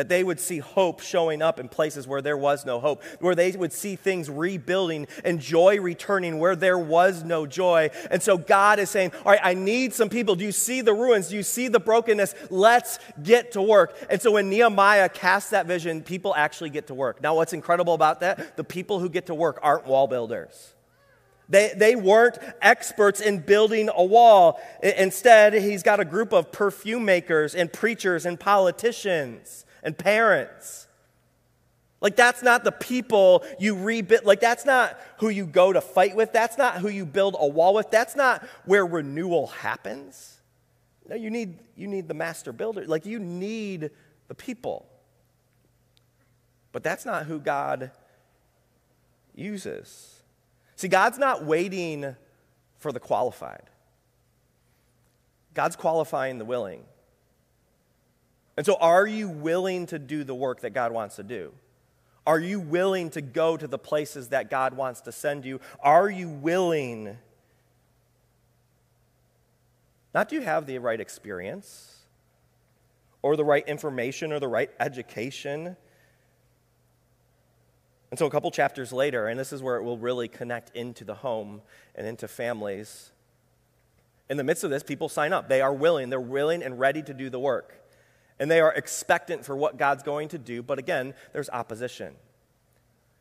that 0.00 0.08
they 0.08 0.24
would 0.24 0.40
see 0.40 0.60
hope 0.60 1.00
showing 1.00 1.42
up 1.42 1.60
in 1.60 1.68
places 1.68 2.08
where 2.08 2.22
there 2.22 2.38
was 2.38 2.64
no 2.64 2.80
hope, 2.80 3.04
where 3.18 3.34
they 3.34 3.50
would 3.50 3.70
see 3.70 3.96
things 3.96 4.30
rebuilding 4.30 5.06
and 5.26 5.38
joy 5.38 5.78
returning 5.78 6.38
where 6.38 6.56
there 6.56 6.78
was 6.78 7.22
no 7.22 7.44
joy. 7.44 7.90
And 8.10 8.22
so 8.22 8.38
God 8.38 8.78
is 8.78 8.88
saying, 8.88 9.12
All 9.26 9.32
right, 9.32 9.40
I 9.42 9.52
need 9.52 9.92
some 9.92 10.08
people. 10.08 10.36
Do 10.36 10.44
you 10.46 10.52
see 10.52 10.80
the 10.80 10.94
ruins? 10.94 11.28
Do 11.28 11.36
you 11.36 11.42
see 11.42 11.68
the 11.68 11.80
brokenness? 11.80 12.34
Let's 12.48 12.98
get 13.22 13.52
to 13.52 13.60
work. 13.60 13.94
And 14.08 14.22
so 14.22 14.30
when 14.30 14.48
Nehemiah 14.48 15.10
casts 15.10 15.50
that 15.50 15.66
vision, 15.66 16.00
people 16.00 16.34
actually 16.34 16.70
get 16.70 16.86
to 16.86 16.94
work. 16.94 17.22
Now, 17.22 17.34
what's 17.34 17.52
incredible 17.52 17.92
about 17.92 18.20
that? 18.20 18.56
The 18.56 18.64
people 18.64 19.00
who 19.00 19.10
get 19.10 19.26
to 19.26 19.34
work 19.34 19.58
aren't 19.62 19.86
wall 19.86 20.06
builders. 20.06 20.72
They, 21.50 21.74
they 21.76 21.94
weren't 21.94 22.38
experts 22.62 23.20
in 23.20 23.40
building 23.40 23.90
a 23.94 24.02
wall. 24.02 24.62
Instead, 24.82 25.52
he's 25.52 25.82
got 25.82 26.00
a 26.00 26.06
group 26.06 26.32
of 26.32 26.52
perfume 26.52 27.04
makers 27.04 27.54
and 27.54 27.70
preachers 27.70 28.24
and 28.24 28.40
politicians 28.40 29.66
and 29.82 29.96
parents. 29.96 30.86
Like, 32.00 32.16
that's 32.16 32.42
not 32.42 32.64
the 32.64 32.72
people 32.72 33.44
you 33.58 33.74
rebuild. 33.74 34.24
Like, 34.24 34.40
that's 34.40 34.64
not 34.64 34.98
who 35.18 35.28
you 35.28 35.44
go 35.46 35.72
to 35.72 35.80
fight 35.80 36.16
with. 36.16 36.32
That's 36.32 36.56
not 36.56 36.78
who 36.78 36.88
you 36.88 37.04
build 37.04 37.36
a 37.38 37.46
wall 37.46 37.74
with. 37.74 37.90
That's 37.90 38.16
not 38.16 38.46
where 38.64 38.86
renewal 38.86 39.48
happens. 39.48 40.40
No, 41.08 41.14
you 41.16 41.28
need, 41.28 41.58
you 41.76 41.86
need 41.86 42.08
the 42.08 42.14
master 42.14 42.52
builder. 42.52 42.86
Like, 42.86 43.04
you 43.04 43.18
need 43.18 43.90
the 44.28 44.34
people. 44.34 44.86
But 46.72 46.82
that's 46.82 47.04
not 47.04 47.26
who 47.26 47.38
God 47.38 47.90
uses. 49.34 50.22
See, 50.76 50.88
God's 50.88 51.18
not 51.18 51.44
waiting 51.44 52.16
for 52.78 52.92
the 52.92 53.00
qualified, 53.00 53.68
God's 55.52 55.76
qualifying 55.76 56.38
the 56.38 56.46
willing. 56.46 56.84
And 58.56 58.66
so, 58.66 58.76
are 58.80 59.06
you 59.06 59.28
willing 59.28 59.86
to 59.86 59.98
do 59.98 60.24
the 60.24 60.34
work 60.34 60.60
that 60.60 60.70
God 60.70 60.92
wants 60.92 61.16
to 61.16 61.22
do? 61.22 61.52
Are 62.26 62.38
you 62.38 62.60
willing 62.60 63.10
to 63.10 63.20
go 63.20 63.56
to 63.56 63.66
the 63.66 63.78
places 63.78 64.28
that 64.28 64.50
God 64.50 64.74
wants 64.74 65.00
to 65.02 65.12
send 65.12 65.44
you? 65.44 65.60
Are 65.80 66.10
you 66.10 66.28
willing? 66.28 67.16
Not 70.14 70.28
do 70.28 70.36
you 70.36 70.42
have 70.42 70.66
the 70.66 70.78
right 70.78 71.00
experience 71.00 71.90
or 73.22 73.36
the 73.36 73.44
right 73.44 73.66
information 73.68 74.32
or 74.32 74.40
the 74.40 74.48
right 74.48 74.70
education. 74.80 75.76
And 78.10 78.18
so, 78.18 78.26
a 78.26 78.30
couple 78.30 78.50
chapters 78.50 78.92
later, 78.92 79.28
and 79.28 79.38
this 79.38 79.52
is 79.52 79.62
where 79.62 79.76
it 79.76 79.82
will 79.82 79.98
really 79.98 80.26
connect 80.28 80.74
into 80.74 81.04
the 81.04 81.14
home 81.14 81.62
and 81.94 82.06
into 82.06 82.26
families. 82.26 83.12
In 84.28 84.36
the 84.36 84.44
midst 84.44 84.64
of 84.64 84.70
this, 84.70 84.82
people 84.82 85.08
sign 85.08 85.32
up. 85.32 85.48
They 85.48 85.60
are 85.60 85.72
willing. 85.72 86.10
They're 86.10 86.20
willing 86.20 86.62
and 86.62 86.78
ready 86.78 87.02
to 87.02 87.14
do 87.14 87.30
the 87.30 87.38
work 87.38 87.76
and 88.40 88.50
they 88.50 88.60
are 88.60 88.72
expectant 88.72 89.44
for 89.44 89.54
what 89.54 89.76
God's 89.76 90.02
going 90.02 90.28
to 90.30 90.38
do, 90.38 90.62
but 90.62 90.78
again, 90.78 91.14
there's 91.32 91.50
opposition. 91.50 92.14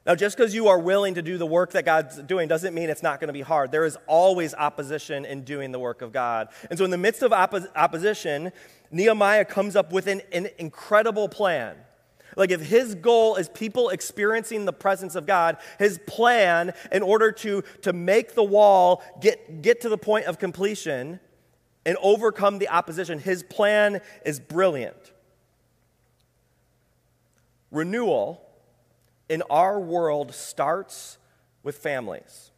Now, 0.06 0.16
just 0.16 0.38
because 0.38 0.56
you 0.56 0.70
are 0.70 0.80
willing 0.80 1.16
to 1.16 1.22
do 1.22 1.38
the 1.38 1.46
work 1.46 1.74
that 1.74 1.86
God's 1.86 2.18
doing 2.24 2.48
doesn't 2.48 2.74
mean 2.74 2.90
it's 2.90 3.04
not 3.04 3.20
going 3.20 3.28
to 3.28 3.34
be 3.34 3.42
hard. 3.42 3.72
There 3.72 3.86
is 3.86 3.98
always 4.08 4.56
opposition 4.56 5.26
in 5.26 5.44
doing 5.44 5.72
the 5.72 5.78
work 5.78 6.02
of 6.02 6.14
God. 6.14 6.48
And 6.70 6.80
so, 6.80 6.86
in 6.86 6.90
the 6.90 6.98
midst 6.98 7.22
of 7.22 7.32
oppo- 7.32 7.68
opposition, 7.76 8.52
Nehemiah 8.92 9.46
comes 9.46 9.76
up 9.76 9.92
with 9.92 10.08
an, 10.08 10.22
an 10.32 10.48
incredible 10.58 11.28
plan. 11.28 11.76
Like, 12.38 12.50
if 12.50 12.62
his 12.62 12.96
goal 12.96 13.36
is 13.36 13.50
people 13.50 13.90
experiencing 13.90 14.64
the 14.64 14.74
presence 14.74 15.16
of 15.16 15.26
God, 15.26 15.58
his 15.78 16.00
plan 16.08 16.74
in 16.92 17.04
order 17.04 17.34
to, 17.34 17.64
to 17.82 17.92
make 17.92 18.36
the 18.36 18.44
wall 18.44 19.04
get, 19.20 19.62
get 19.62 19.82
to 19.82 19.90
the 19.90 19.98
point 19.98 20.26
of 20.26 20.40
completion 20.40 21.20
and 21.90 21.98
overcome 22.04 22.60
the 22.60 22.70
opposition. 22.70 23.18
His 23.18 23.42
plan 23.42 24.00
is 24.24 24.40
brilliant. 24.40 25.12
Renewal 27.72 28.48
in 29.28 29.42
our 29.50 29.80
world 29.80 30.36
starts 30.36 31.18
with 31.64 31.80
families. 31.80 32.52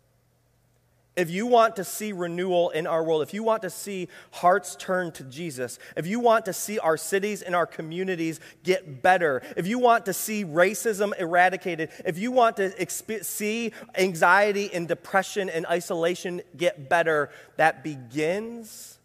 If 1.15 1.31
you 1.31 1.47
want 1.47 1.77
to 1.77 1.85
see 1.85 2.11
renewal 2.11 2.71
in 2.71 2.85
our 2.85 3.05
world, 3.05 3.21
if 3.21 3.33
you 3.33 3.41
want 3.41 3.61
to 3.61 3.69
see 3.69 4.09
hearts 4.31 4.75
turn 4.75 5.13
to 5.13 5.23
Jesus, 5.23 5.79
if 5.95 6.05
you 6.05 6.19
want 6.19 6.43
to 6.45 6.51
see 6.53 6.77
our 6.79 6.97
cities 6.97 7.41
and 7.41 7.55
our 7.55 7.65
communities 7.65 8.41
get 8.65 9.01
better, 9.01 9.41
if 9.55 9.65
you 9.65 9.79
want 9.79 10.07
to 10.07 10.13
see 10.13 10.43
racism 10.43 11.17
eradicated, 11.17 11.89
if 12.03 12.17
you 12.17 12.33
want 12.33 12.57
to 12.57 12.71
exp- 12.71 13.23
see 13.23 13.71
anxiety 13.95 14.69
and 14.73 14.89
depression 14.89 15.49
and 15.49 15.65
isolation 15.67 16.41
get 16.57 16.89
better, 16.89 17.29
that 17.55 17.81
begins 17.81 18.97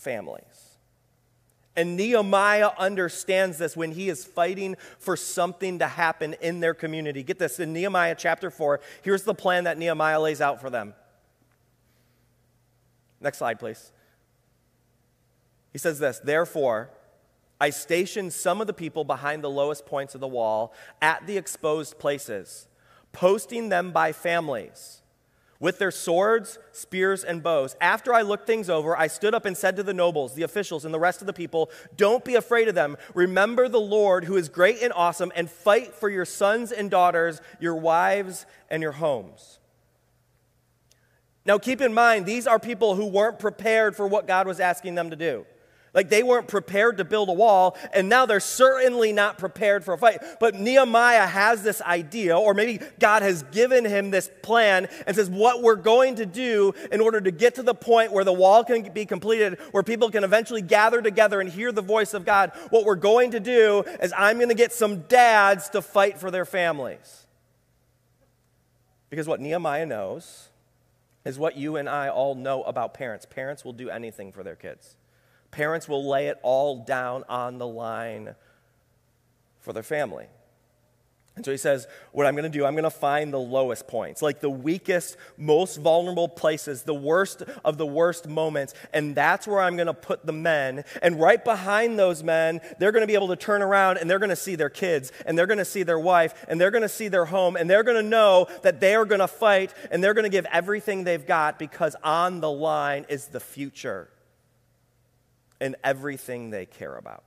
families. 0.00 0.78
And 1.76 1.96
Nehemiah 1.96 2.70
understands 2.78 3.58
this 3.58 3.76
when 3.76 3.92
he 3.92 4.08
is 4.08 4.24
fighting 4.24 4.76
for 4.98 5.16
something 5.16 5.78
to 5.78 5.86
happen 5.86 6.34
in 6.40 6.60
their 6.60 6.74
community. 6.74 7.22
Get 7.22 7.38
this 7.38 7.60
in 7.60 7.72
Nehemiah 7.72 8.16
chapter 8.18 8.50
4, 8.50 8.80
here's 9.02 9.22
the 9.22 9.34
plan 9.34 9.64
that 9.64 9.78
Nehemiah 9.78 10.20
lays 10.20 10.40
out 10.40 10.60
for 10.60 10.68
them. 10.68 10.94
Next 13.20 13.38
slide, 13.38 13.58
please. 13.58 13.92
He 15.72 15.78
says 15.78 15.98
this 15.98 16.18
Therefore, 16.18 16.90
I 17.60 17.70
stationed 17.70 18.32
some 18.32 18.60
of 18.60 18.66
the 18.66 18.72
people 18.72 19.04
behind 19.04 19.44
the 19.44 19.50
lowest 19.50 19.86
points 19.86 20.14
of 20.14 20.20
the 20.20 20.26
wall 20.26 20.72
at 21.00 21.26
the 21.26 21.36
exposed 21.36 21.98
places, 21.98 22.66
posting 23.12 23.68
them 23.68 23.92
by 23.92 24.12
families 24.12 24.99
with 25.60 25.78
their 25.78 25.90
swords, 25.90 26.58
spears, 26.72 27.22
and 27.22 27.42
bows. 27.42 27.76
After 27.80 28.14
I 28.14 28.22
looked 28.22 28.46
things 28.46 28.70
over, 28.70 28.96
I 28.96 29.06
stood 29.06 29.34
up 29.34 29.44
and 29.44 29.56
said 29.56 29.76
to 29.76 29.82
the 29.82 29.94
nobles, 29.94 30.34
the 30.34 30.42
officials, 30.42 30.86
and 30.86 30.92
the 30.92 30.98
rest 30.98 31.20
of 31.20 31.26
the 31.26 31.32
people, 31.34 31.70
Don't 31.96 32.24
be 32.24 32.34
afraid 32.34 32.66
of 32.66 32.74
them. 32.74 32.96
Remember 33.14 33.68
the 33.68 33.80
Lord, 33.80 34.24
who 34.24 34.36
is 34.36 34.48
great 34.48 34.82
and 34.82 34.92
awesome, 34.94 35.30
and 35.36 35.50
fight 35.50 35.94
for 35.94 36.08
your 36.08 36.24
sons 36.24 36.72
and 36.72 36.90
daughters, 36.90 37.40
your 37.60 37.76
wives, 37.76 38.46
and 38.70 38.82
your 38.82 38.92
homes. 38.92 39.58
Now, 41.44 41.58
keep 41.58 41.80
in 41.80 41.92
mind, 41.92 42.26
these 42.26 42.46
are 42.46 42.58
people 42.58 42.94
who 42.94 43.06
weren't 43.06 43.38
prepared 43.38 43.94
for 43.96 44.06
what 44.06 44.26
God 44.26 44.46
was 44.46 44.60
asking 44.60 44.94
them 44.94 45.10
to 45.10 45.16
do. 45.16 45.46
Like 45.92 46.08
they 46.08 46.22
weren't 46.22 46.46
prepared 46.46 46.98
to 46.98 47.04
build 47.04 47.28
a 47.28 47.32
wall, 47.32 47.76
and 47.92 48.08
now 48.08 48.24
they're 48.24 48.38
certainly 48.38 49.12
not 49.12 49.38
prepared 49.38 49.84
for 49.84 49.94
a 49.94 49.98
fight. 49.98 50.22
But 50.38 50.54
Nehemiah 50.54 51.26
has 51.26 51.62
this 51.62 51.82
idea, 51.82 52.38
or 52.38 52.54
maybe 52.54 52.84
God 53.00 53.22
has 53.22 53.42
given 53.44 53.84
him 53.84 54.10
this 54.10 54.30
plan 54.42 54.88
and 55.06 55.16
says, 55.16 55.28
What 55.28 55.62
we're 55.62 55.76
going 55.76 56.16
to 56.16 56.26
do 56.26 56.74
in 56.92 57.00
order 57.00 57.20
to 57.20 57.32
get 57.32 57.56
to 57.56 57.64
the 57.64 57.74
point 57.74 58.12
where 58.12 58.24
the 58.24 58.32
wall 58.32 58.62
can 58.62 58.92
be 58.92 59.04
completed, 59.04 59.58
where 59.72 59.82
people 59.82 60.10
can 60.10 60.22
eventually 60.22 60.62
gather 60.62 61.02
together 61.02 61.40
and 61.40 61.50
hear 61.50 61.72
the 61.72 61.82
voice 61.82 62.14
of 62.14 62.24
God, 62.24 62.52
what 62.70 62.84
we're 62.84 62.94
going 62.94 63.32
to 63.32 63.40
do 63.40 63.82
is 64.00 64.12
I'm 64.16 64.36
going 64.36 64.48
to 64.48 64.54
get 64.54 64.72
some 64.72 65.00
dads 65.02 65.70
to 65.70 65.82
fight 65.82 66.18
for 66.18 66.30
their 66.30 66.44
families. 66.44 67.26
Because 69.08 69.26
what 69.26 69.40
Nehemiah 69.40 69.86
knows 69.86 70.50
is 71.24 71.38
what 71.38 71.56
you 71.56 71.76
and 71.76 71.88
I 71.88 72.08
all 72.08 72.36
know 72.36 72.62
about 72.62 72.94
parents 72.94 73.26
parents 73.26 73.64
will 73.64 73.72
do 73.72 73.90
anything 73.90 74.30
for 74.32 74.42
their 74.42 74.54
kids. 74.54 74.96
Parents 75.50 75.88
will 75.88 76.08
lay 76.08 76.28
it 76.28 76.38
all 76.42 76.84
down 76.84 77.24
on 77.28 77.58
the 77.58 77.66
line 77.66 78.34
for 79.60 79.72
their 79.72 79.82
family. 79.82 80.26
And 81.36 81.44
so 81.44 81.52
he 81.52 81.56
says, 81.56 81.86
What 82.12 82.26
I'm 82.26 82.34
going 82.34 82.50
to 82.50 82.58
do, 82.58 82.66
I'm 82.66 82.74
going 82.74 82.84
to 82.84 82.90
find 82.90 83.32
the 83.32 83.38
lowest 83.38 83.88
points, 83.88 84.20
like 84.20 84.40
the 84.40 84.50
weakest, 84.50 85.16
most 85.38 85.76
vulnerable 85.76 86.28
places, 86.28 86.82
the 86.82 86.94
worst 86.94 87.42
of 87.64 87.78
the 87.78 87.86
worst 87.86 88.28
moments. 88.28 88.74
And 88.92 89.14
that's 89.14 89.46
where 89.46 89.60
I'm 89.60 89.74
going 89.76 89.86
to 89.86 89.94
put 89.94 90.26
the 90.26 90.32
men. 90.32 90.84
And 91.00 91.18
right 91.18 91.42
behind 91.42 91.98
those 91.98 92.22
men, 92.22 92.60
they're 92.78 92.92
going 92.92 93.02
to 93.02 93.06
be 93.06 93.14
able 93.14 93.28
to 93.28 93.36
turn 93.36 93.62
around 93.62 93.96
and 93.96 94.10
they're 94.10 94.18
going 94.18 94.30
to 94.30 94.36
see 94.36 94.54
their 94.54 94.68
kids, 94.68 95.12
and 95.24 95.38
they're 95.38 95.46
going 95.46 95.58
to 95.58 95.64
see 95.64 95.82
their 95.82 95.98
wife, 95.98 96.34
and 96.46 96.60
they're 96.60 96.70
going 96.70 96.82
to 96.82 96.88
see 96.88 97.08
their 97.08 97.24
home, 97.24 97.56
and 97.56 97.70
they're 97.70 97.84
going 97.84 98.02
to 98.02 98.08
know 98.08 98.46
that 98.62 98.80
they 98.80 98.94
are 98.94 99.06
going 99.06 99.20
to 99.20 99.28
fight, 99.28 99.72
and 99.90 100.04
they're 100.04 100.14
going 100.14 100.24
to 100.24 100.30
give 100.30 100.46
everything 100.52 101.04
they've 101.04 101.26
got 101.26 101.58
because 101.58 101.96
on 102.02 102.40
the 102.40 102.50
line 102.50 103.06
is 103.08 103.28
the 103.28 103.40
future 103.40 104.10
in 105.60 105.76
everything 105.84 106.50
they 106.50 106.66
care 106.66 106.96
about. 106.96 107.24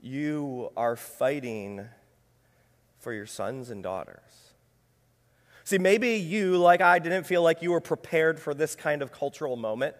You 0.00 0.72
are 0.76 0.96
fighting 0.96 1.86
for 2.98 3.12
your 3.12 3.26
sons 3.26 3.70
and 3.70 3.82
daughters. 3.82 4.20
See, 5.64 5.78
maybe 5.78 6.14
you, 6.16 6.56
like 6.56 6.80
I, 6.80 6.98
didn't 6.98 7.24
feel 7.24 7.42
like 7.42 7.62
you 7.62 7.70
were 7.70 7.80
prepared 7.80 8.40
for 8.40 8.52
this 8.52 8.74
kind 8.74 9.00
of 9.00 9.12
cultural 9.12 9.56
moment. 9.56 9.94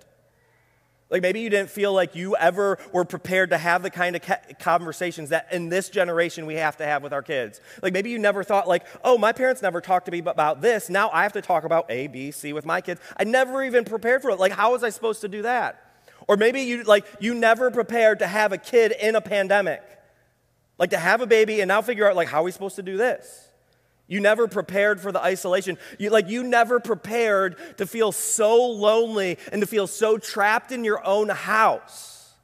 Like 1.12 1.20
maybe 1.20 1.40
you 1.40 1.50
didn't 1.50 1.68
feel 1.68 1.92
like 1.92 2.14
you 2.14 2.34
ever 2.36 2.78
were 2.90 3.04
prepared 3.04 3.50
to 3.50 3.58
have 3.58 3.82
the 3.82 3.90
kind 3.90 4.16
of 4.16 4.22
conversations 4.58 5.28
that 5.28 5.52
in 5.52 5.68
this 5.68 5.90
generation 5.90 6.46
we 6.46 6.54
have 6.54 6.78
to 6.78 6.86
have 6.86 7.02
with 7.02 7.12
our 7.12 7.20
kids. 7.20 7.60
Like 7.82 7.92
maybe 7.92 8.08
you 8.08 8.18
never 8.18 8.42
thought 8.42 8.66
like, 8.66 8.86
"Oh, 9.04 9.18
my 9.18 9.32
parents 9.32 9.60
never 9.60 9.82
talked 9.82 10.06
to 10.06 10.12
me 10.12 10.20
about 10.20 10.62
this. 10.62 10.88
Now 10.88 11.10
I 11.12 11.24
have 11.24 11.34
to 11.34 11.42
talk 11.42 11.64
about 11.64 11.84
A, 11.90 12.06
B, 12.06 12.30
C 12.30 12.54
with 12.54 12.64
my 12.64 12.80
kids." 12.80 12.98
I 13.18 13.24
never 13.24 13.62
even 13.62 13.84
prepared 13.84 14.22
for 14.22 14.30
it. 14.30 14.38
Like 14.40 14.52
how 14.52 14.72
was 14.72 14.82
I 14.82 14.88
supposed 14.88 15.20
to 15.20 15.28
do 15.28 15.42
that? 15.42 15.84
Or 16.28 16.38
maybe 16.38 16.62
you 16.62 16.82
like 16.84 17.04
you 17.20 17.34
never 17.34 17.70
prepared 17.70 18.20
to 18.20 18.26
have 18.26 18.52
a 18.52 18.58
kid 18.58 18.92
in 18.98 19.14
a 19.14 19.20
pandemic. 19.20 19.82
Like 20.78 20.90
to 20.90 20.98
have 20.98 21.20
a 21.20 21.26
baby 21.26 21.60
and 21.60 21.68
now 21.68 21.82
figure 21.82 22.08
out 22.08 22.16
like 22.16 22.28
how 22.28 22.40
are 22.40 22.44
we 22.44 22.52
supposed 22.52 22.76
to 22.76 22.82
do 22.82 22.96
this? 22.96 23.48
You 24.12 24.20
never 24.20 24.46
prepared 24.46 25.00
for 25.00 25.10
the 25.10 25.22
isolation. 25.22 25.78
You, 25.98 26.10
like, 26.10 26.28
you 26.28 26.42
never 26.42 26.80
prepared 26.80 27.56
to 27.78 27.86
feel 27.86 28.12
so 28.12 28.62
lonely 28.66 29.38
and 29.50 29.62
to 29.62 29.66
feel 29.66 29.86
so 29.86 30.18
trapped 30.18 30.70
in 30.70 30.84
your 30.84 31.02
own 31.02 31.30
house. 31.30 32.34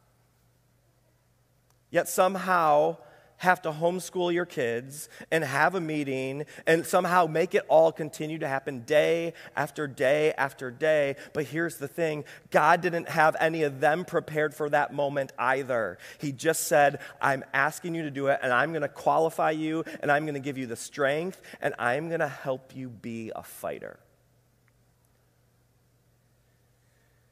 Yet 1.90 2.08
somehow, 2.08 2.96
have 3.38 3.62
to 3.62 3.72
homeschool 3.72 4.32
your 4.32 4.46
kids 4.46 5.08
and 5.30 5.42
have 5.42 5.74
a 5.74 5.80
meeting 5.80 6.44
and 6.66 6.84
somehow 6.86 7.26
make 7.26 7.54
it 7.54 7.64
all 7.68 7.90
continue 7.90 8.38
to 8.38 8.48
happen 8.48 8.80
day 8.80 9.32
after 9.56 9.86
day 9.86 10.32
after 10.36 10.70
day. 10.70 11.16
But 11.32 11.44
here's 11.44 11.76
the 11.76 11.88
thing 11.88 12.24
God 12.50 12.80
didn't 12.80 13.08
have 13.08 13.36
any 13.40 13.62
of 13.62 13.80
them 13.80 14.04
prepared 14.04 14.54
for 14.54 14.68
that 14.70 14.92
moment 14.92 15.32
either. 15.38 15.98
He 16.18 16.32
just 16.32 16.68
said, 16.68 17.00
I'm 17.20 17.44
asking 17.52 17.94
you 17.94 18.02
to 18.02 18.10
do 18.10 18.28
it, 18.28 18.40
and 18.42 18.52
I'm 18.52 18.70
going 18.70 18.82
to 18.82 18.88
qualify 18.88 19.52
you, 19.52 19.84
and 20.00 20.10
I'm 20.10 20.24
going 20.24 20.34
to 20.34 20.40
give 20.40 20.58
you 20.58 20.66
the 20.66 20.76
strength, 20.76 21.40
and 21.60 21.74
I'm 21.78 22.08
going 22.08 22.20
to 22.20 22.28
help 22.28 22.74
you 22.74 22.88
be 22.88 23.32
a 23.34 23.42
fighter. 23.42 23.98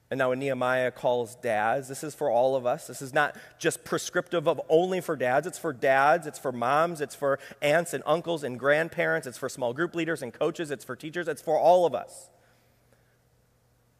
And 0.08 0.18
now, 0.18 0.28
when 0.28 0.38
Nehemiah 0.38 0.92
calls 0.92 1.34
dads, 1.34 1.88
this 1.88 2.04
is 2.04 2.14
for 2.14 2.30
all 2.30 2.54
of 2.54 2.64
us. 2.64 2.86
This 2.86 3.02
is 3.02 3.12
not 3.12 3.36
just 3.58 3.82
prescriptive 3.82 4.46
of 4.46 4.60
only 4.68 5.00
for 5.00 5.16
dads. 5.16 5.48
It's 5.48 5.58
for 5.58 5.72
dads, 5.72 6.28
it's 6.28 6.38
for 6.38 6.52
moms, 6.52 7.00
it's 7.00 7.16
for 7.16 7.40
aunts 7.60 7.92
and 7.92 8.04
uncles 8.06 8.44
and 8.44 8.56
grandparents, 8.56 9.26
it's 9.26 9.36
for 9.36 9.48
small 9.48 9.72
group 9.72 9.96
leaders 9.96 10.22
and 10.22 10.32
coaches, 10.32 10.70
it's 10.70 10.84
for 10.84 10.94
teachers, 10.94 11.26
it's 11.26 11.42
for 11.42 11.58
all 11.58 11.86
of 11.86 11.94
us. 11.94 12.30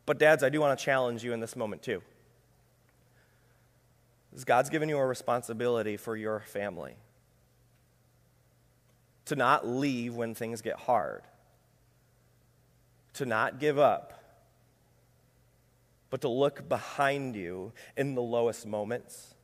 But, 0.05 0.19
dads, 0.19 0.45
I 0.45 0.49
do 0.49 0.61
want 0.61 0.79
to 0.79 0.85
challenge 0.85 1.25
you 1.25 1.33
in 1.33 1.41
this 1.41 1.57
moment, 1.57 1.83
too. 1.83 2.03
God's 4.45 4.71
given 4.71 4.89
you 4.89 4.99
a 4.99 5.07
responsibility 5.07 5.97
for 5.97 6.17
your 6.17 6.41
family 6.41 6.97
to 9.25 9.35
not 9.35 9.67
leave 9.67 10.15
when 10.15 10.35
things 10.35 10.63
get 10.63 10.77
hard, 10.77 11.23
to 13.15 13.27
not 13.27 13.59
give 13.59 13.79
up 13.79 14.16
but 16.17 16.23
to 16.23 16.29
look 16.31 16.67
behind 16.67 17.37
you 17.37 17.75
in 17.95 18.15
the 18.15 18.23
lowest 18.23 18.67
moments. 18.67 19.35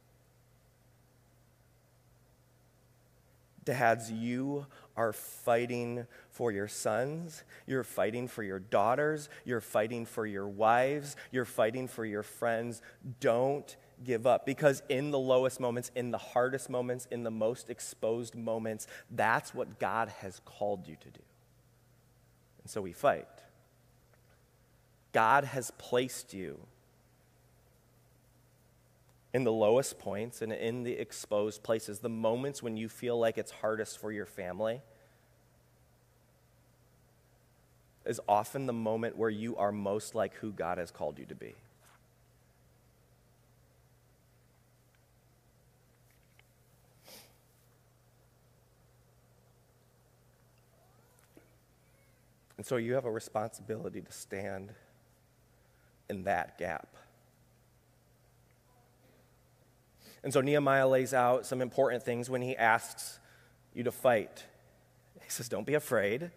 Dads, 3.62 4.10
you 4.10 4.64
are 4.96 5.12
fighting 5.12 6.06
for 6.30 6.50
your 6.50 6.68
sons. 6.68 7.44
You're 7.66 7.84
fighting 7.84 8.26
for 8.26 8.42
your 8.42 8.58
daughters. 8.58 9.28
You're 9.44 9.60
fighting 9.60 10.06
for 10.06 10.24
your 10.24 10.48
wives. 10.48 11.14
You're 11.30 11.44
fighting 11.44 11.88
for 11.88 12.06
your 12.06 12.22
friends. 12.22 12.80
Don't 13.20 13.76
give 14.02 14.26
up 14.26 14.46
because 14.46 14.82
in 14.88 15.10
the 15.10 15.18
lowest 15.18 15.60
moments, 15.60 15.90
in 15.94 16.10
the 16.10 16.16
hardest 16.16 16.70
moments, 16.70 17.06
in 17.10 17.22
the 17.22 17.30
most 17.30 17.68
exposed 17.68 18.34
moments, 18.34 18.86
that's 19.10 19.54
what 19.54 19.78
God 19.78 20.08
has 20.20 20.40
called 20.46 20.88
you 20.88 20.96
to 20.96 21.10
do. 21.10 21.20
And 22.62 22.70
so 22.70 22.80
we 22.80 22.92
fight. 22.92 23.28
God 25.12 25.44
has 25.44 25.70
placed 25.72 26.32
you 26.32 26.58
in 29.34 29.44
the 29.44 29.52
lowest 29.52 29.98
points 29.98 30.42
and 30.42 30.52
in 30.52 30.82
the 30.82 30.92
exposed 30.92 31.62
places, 31.62 32.00
the 32.00 32.08
moments 32.08 32.62
when 32.62 32.76
you 32.76 32.88
feel 32.88 33.18
like 33.18 33.38
it's 33.38 33.50
hardest 33.50 33.98
for 33.98 34.12
your 34.12 34.26
family, 34.26 34.80
is 38.04 38.20
often 38.28 38.66
the 38.66 38.72
moment 38.72 39.16
where 39.16 39.30
you 39.30 39.56
are 39.56 39.72
most 39.72 40.14
like 40.14 40.34
who 40.34 40.50
God 40.50 40.78
has 40.78 40.90
called 40.90 41.18
you 41.18 41.24
to 41.26 41.34
be. 41.34 41.54
And 52.56 52.66
so 52.66 52.76
you 52.76 52.94
have 52.94 53.06
a 53.06 53.10
responsibility 53.10 54.00
to 54.00 54.12
stand 54.12 54.72
in 56.12 56.24
that 56.24 56.58
gap. 56.58 56.94
And 60.22 60.32
so 60.32 60.40
Nehemiah 60.40 60.86
lays 60.86 61.14
out 61.14 61.46
some 61.46 61.60
important 61.60 62.04
things 62.04 62.30
when 62.30 62.42
he 62.42 62.56
asks 62.56 63.18
you 63.74 63.82
to 63.84 63.90
fight. 63.90 64.44
He 65.22 65.30
says, 65.30 65.48
Don't 65.48 65.66
be 65.66 65.74
afraid. 65.74 66.30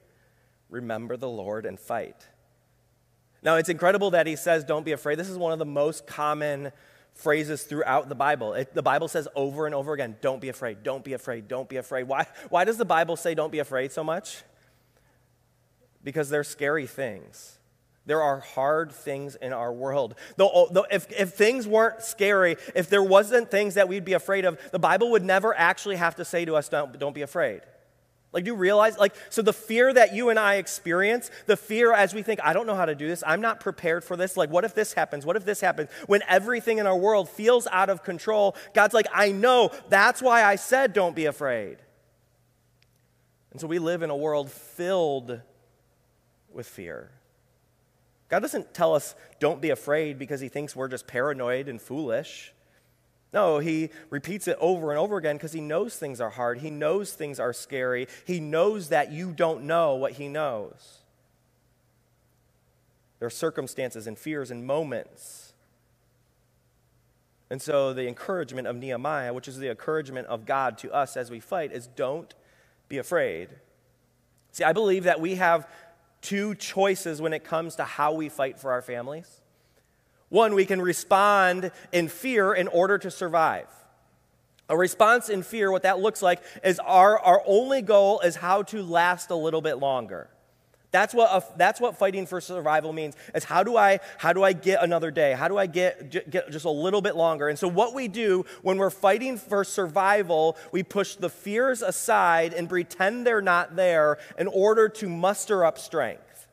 Remember 0.70 1.18
the 1.18 1.30
Lord 1.30 1.66
and 1.66 1.80
fight. 1.80 2.26
Now, 3.44 3.58
it's 3.58 3.70
incredible 3.70 4.12
that 4.12 4.26
he 4.26 4.36
says, 4.36 4.64
Don't 4.64 4.86
be 4.86 4.94
afraid. 4.94 5.20
This 5.20 5.30
is 5.30 5.38
one 5.38 5.52
of 5.52 5.60
the 5.60 5.66
most 5.66 6.08
common 6.08 6.72
phrases 7.14 7.64
throughout 7.64 8.10
the 8.10 8.16
Bible. 8.16 8.54
It, 8.54 8.74
the 8.74 8.82
Bible 8.82 9.08
says 9.08 9.28
over 9.36 9.66
and 9.68 9.76
over 9.76 9.94
again, 9.94 10.16
Don't 10.22 10.42
be 10.42 10.50
afraid, 10.50 10.82
don't 10.82 11.04
be 11.04 11.14
afraid, 11.14 11.48
don't 11.48 11.70
be 11.70 11.78
afraid. 11.78 12.04
Why, 12.04 12.26
why 12.50 12.64
does 12.64 12.78
the 12.78 12.86
Bible 12.86 13.18
say 13.18 13.36
don't 13.36 13.52
be 13.52 13.60
afraid 13.60 13.92
so 13.92 14.04
much? 14.04 14.42
Because 16.04 16.30
they're 16.30 16.44
scary 16.44 16.88
things. 16.88 17.60
There 18.06 18.22
are 18.22 18.40
hard 18.40 18.92
things 18.92 19.36
in 19.36 19.52
our 19.52 19.74
world. 19.74 20.16
Though, 20.38 20.52
oh, 20.54 20.68
though 20.72 20.86
if, 20.92 21.12
if 21.12 21.34
things 21.34 21.68
weren't 21.68 22.02
scary, 22.04 22.58
if 22.76 22.90
there 22.90 23.02
wasn't 23.02 23.50
things 23.50 23.74
that 23.74 23.88
we'd 23.88 24.06
be 24.06 24.14
afraid 24.14 24.46
of, 24.46 24.60
the 24.72 24.80
Bible 24.80 25.12
would 25.12 25.24
never 25.24 25.58
actually 25.58 25.96
have 25.96 26.16
to 26.18 26.26
say 26.26 26.46
to 26.46 26.56
us, 26.56 26.70
don't, 26.70 26.98
don't 27.00 27.16
be 27.16 27.24
afraid. 27.24 27.62
Like, 28.32 28.44
do 28.44 28.52
you 28.52 28.56
realize? 28.56 28.98
Like, 28.98 29.16
so 29.30 29.42
the 29.42 29.54
fear 29.54 29.94
that 29.94 30.14
you 30.14 30.30
and 30.30 30.38
I 30.38 30.56
experience, 30.56 31.32
the 31.46 31.56
fear 31.56 31.94
as 31.94 32.14
we 32.14 32.22
think, 32.22 32.42
I 32.44 32.52
don't 32.52 32.68
know 32.68 32.76
how 32.76 32.86
to 32.86 32.94
do 32.94 33.08
this, 33.08 33.24
I'm 33.26 33.40
not 33.40 33.62
prepared 33.62 34.04
for 34.04 34.18
this. 34.18 34.36
Like, 34.36 34.50
what 34.50 34.66
if 34.66 34.76
this 34.76 34.92
happens? 34.92 35.26
What 35.26 35.38
if 35.38 35.46
this 35.46 35.62
happens? 35.62 35.90
When 36.06 36.22
everything 36.28 36.78
in 36.78 36.86
our 36.86 36.98
world 36.98 37.30
feels 37.30 37.66
out 37.72 37.90
of 37.90 38.04
control, 38.04 38.56
God's 38.74 38.94
like, 38.94 39.08
I 39.14 39.32
know. 39.32 39.72
That's 39.88 40.22
why 40.22 40.44
I 40.44 40.58
said, 40.58 40.92
don't 40.92 41.16
be 41.16 41.26
afraid. 41.26 41.78
And 43.52 43.62
so 43.62 43.68
we 43.68 43.80
live 43.80 44.04
in 44.04 44.10
a 44.10 44.18
world 44.18 44.52
filled 44.52 45.40
with 46.52 46.68
fear. 46.68 47.12
God 48.30 48.40
doesn't 48.40 48.74
tell 48.74 48.96
us, 48.96 49.16
don't 49.40 49.62
be 49.62 49.70
afraid 49.70 50.18
because 50.18 50.42
he 50.42 50.50
thinks 50.50 50.76
we're 50.76 50.88
just 50.88 51.08
paranoid 51.08 51.68
and 51.68 51.82
foolish. 51.82 52.54
No, 53.34 53.60
he 53.60 53.90
repeats 54.10 54.48
it 54.48 54.58
over 54.62 54.92
and 54.92 55.00
over 55.00 55.18
again 55.18 55.36
because 55.36 55.54
he 55.54 55.62
knows 55.62 55.96
things 55.96 56.22
are 56.22 56.30
hard. 56.30 56.60
He 56.60 56.70
knows 56.70 57.14
things 57.14 57.40
are 57.40 57.54
scary. 57.54 58.08
He 58.26 58.40
knows 58.40 58.90
that 58.90 59.12
you 59.12 59.32
don't 59.32 59.64
know 59.64 59.96
what 59.96 60.14
he 60.14 60.28
knows. 60.28 61.00
There 63.20 63.28
are 63.28 63.32
circumstances 63.32 64.08
and 64.08 64.18
fears 64.18 64.52
and 64.52 64.66
moments. 64.66 65.54
And 67.50 67.62
so, 67.62 67.94
the 67.94 68.08
encouragement 68.08 68.68
of 68.68 68.76
Nehemiah, 68.76 69.34
which 69.34 69.48
is 69.48 69.58
the 69.58 69.70
encouragement 69.70 70.28
of 70.28 70.46
God 70.46 70.78
to 70.80 70.92
us 70.92 71.16
as 71.16 71.30
we 71.30 71.40
fight, 71.40 71.72
is 71.72 71.88
don't 71.88 72.34
be 72.88 72.98
afraid. 72.98 73.50
See, 74.52 74.64
I 74.64 74.74
believe 74.74 75.04
that 75.04 75.20
we 75.20 75.36
have 75.36 75.68
two 76.22 76.56
choices 76.56 77.22
when 77.22 77.34
it 77.34 77.44
comes 77.44 77.76
to 77.76 77.84
how 77.84 78.14
we 78.14 78.30
fight 78.30 78.60
for 78.60 78.72
our 78.72 78.82
families. 78.82 79.42
One, 80.30 80.56
we 80.56 80.66
can 80.66 80.82
respond 80.82 81.72
in 81.92 82.08
fear 82.08 82.54
in 82.54 82.68
order 82.68 82.98
to 82.98 83.12
survive. 83.12 83.68
A 84.68 84.76
response 84.76 85.30
in 85.30 85.44
fear, 85.44 85.72
what 85.72 85.84
that 85.84 86.00
looks 86.00 86.22
like 86.22 86.42
is 86.64 86.80
our, 86.80 87.20
our 87.20 87.44
only 87.46 87.82
goal 87.82 88.20
is 88.22 88.36
how 88.36 88.64
to 88.64 88.82
last 88.82 89.30
a 89.30 89.36
little 89.36 89.62
bit 89.62 89.76
longer. 89.76 90.30
That's 90.96 91.14
what, 91.14 91.30
a, 91.30 91.58
that's 91.58 91.82
what 91.82 91.98
fighting 91.98 92.26
for 92.26 92.40
survival 92.40 92.94
means. 92.94 93.18
Is 93.34 93.44
how 93.44 93.64
do 93.64 93.76
I 93.76 94.00
how 94.18 94.32
do 94.32 94.44
I 94.44 94.54
get 94.54 94.82
another 94.82 95.12
day? 95.12 95.34
How 95.34 95.50
do 95.50 95.58
I 95.58 95.66
get, 95.66 96.10
get 96.32 96.50
just 96.50 96.64
a 96.64 96.70
little 96.70 97.02
bit 97.02 97.18
longer? 97.18 97.50
And 97.50 97.60
so 97.60 97.68
what 97.68 97.94
we 97.94 98.08
do 98.08 98.46
when 98.62 98.78
we're 98.78 98.90
fighting 98.90 99.38
for 99.38 99.66
survival, 99.66 100.56
we 100.72 100.84
push 100.84 101.16
the 101.16 101.30
fears 101.30 101.82
aside 101.82 102.54
and 102.54 102.70
pretend 102.70 103.28
they're 103.28 103.42
not 103.42 103.76
there 103.76 104.20
in 104.40 104.48
order 104.48 104.88
to 104.88 105.10
muster 105.10 105.66
up 105.66 105.78
strength. 105.78 106.48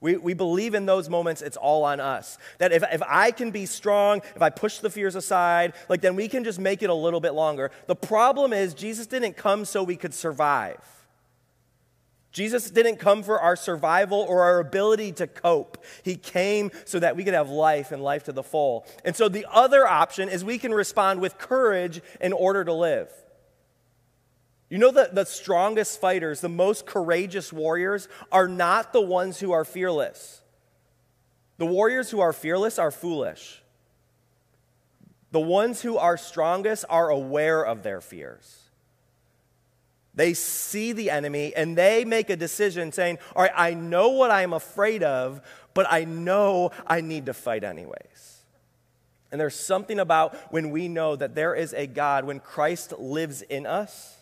We, 0.00 0.16
we 0.16 0.34
believe 0.34 0.74
in 0.74 0.84
those 0.84 1.08
moments, 1.08 1.40
it's 1.40 1.56
all 1.56 1.84
on 1.84 2.00
us. 2.00 2.38
That 2.58 2.72
if, 2.72 2.82
if 2.92 3.02
I 3.06 3.30
can 3.30 3.52
be 3.52 3.66
strong, 3.66 4.20
if 4.34 4.42
I 4.42 4.50
push 4.50 4.80
the 4.80 4.90
fears 4.90 5.14
aside, 5.14 5.74
like 5.88 6.00
then 6.00 6.16
we 6.16 6.26
can 6.26 6.42
just 6.42 6.58
make 6.58 6.82
it 6.82 6.90
a 6.90 6.94
little 6.94 7.20
bit 7.20 7.34
longer. 7.34 7.70
The 7.86 7.94
problem 7.94 8.52
is, 8.52 8.74
Jesus 8.74 9.06
didn't 9.06 9.36
come 9.36 9.64
so 9.64 9.84
we 9.84 9.94
could 9.94 10.12
survive. 10.12 10.93
Jesus 12.34 12.68
didn't 12.68 12.96
come 12.96 13.22
for 13.22 13.40
our 13.40 13.54
survival 13.54 14.18
or 14.18 14.42
our 14.42 14.58
ability 14.58 15.12
to 15.12 15.28
cope. 15.28 15.84
He 16.02 16.16
came 16.16 16.72
so 16.84 16.98
that 16.98 17.14
we 17.14 17.22
could 17.22 17.32
have 17.32 17.48
life 17.48 17.92
and 17.92 18.02
life 18.02 18.24
to 18.24 18.32
the 18.32 18.42
full. 18.42 18.86
And 19.04 19.14
so 19.14 19.28
the 19.28 19.46
other 19.48 19.86
option 19.86 20.28
is 20.28 20.44
we 20.44 20.58
can 20.58 20.74
respond 20.74 21.20
with 21.20 21.38
courage 21.38 22.02
in 22.20 22.32
order 22.32 22.64
to 22.64 22.72
live. 22.72 23.08
You 24.68 24.78
know 24.78 24.90
that 24.90 25.14
the 25.14 25.24
strongest 25.24 26.00
fighters, 26.00 26.40
the 26.40 26.48
most 26.48 26.86
courageous 26.86 27.52
warriors, 27.52 28.08
are 28.32 28.48
not 28.48 28.92
the 28.92 29.00
ones 29.00 29.38
who 29.38 29.52
are 29.52 29.64
fearless. 29.64 30.42
The 31.58 31.66
warriors 31.66 32.10
who 32.10 32.18
are 32.18 32.32
fearless 32.32 32.80
are 32.80 32.90
foolish. 32.90 33.62
The 35.30 35.38
ones 35.38 35.82
who 35.82 35.98
are 35.98 36.16
strongest 36.16 36.84
are 36.90 37.10
aware 37.10 37.64
of 37.64 37.84
their 37.84 38.00
fears. 38.00 38.63
They 40.14 40.34
see 40.34 40.92
the 40.92 41.10
enemy 41.10 41.52
and 41.54 41.76
they 41.76 42.04
make 42.04 42.30
a 42.30 42.36
decision 42.36 42.92
saying, 42.92 43.18
All 43.34 43.42
right, 43.42 43.52
I 43.54 43.74
know 43.74 44.10
what 44.10 44.30
I'm 44.30 44.52
afraid 44.52 45.02
of, 45.02 45.40
but 45.74 45.86
I 45.90 46.04
know 46.04 46.70
I 46.86 47.00
need 47.00 47.26
to 47.26 47.34
fight 47.34 47.64
anyways. 47.64 48.42
And 49.32 49.40
there's 49.40 49.58
something 49.58 49.98
about 49.98 50.36
when 50.52 50.70
we 50.70 50.86
know 50.86 51.16
that 51.16 51.34
there 51.34 51.56
is 51.56 51.72
a 51.72 51.88
God, 51.88 52.24
when 52.24 52.38
Christ 52.38 52.92
lives 52.96 53.42
in 53.42 53.66
us, 53.66 54.16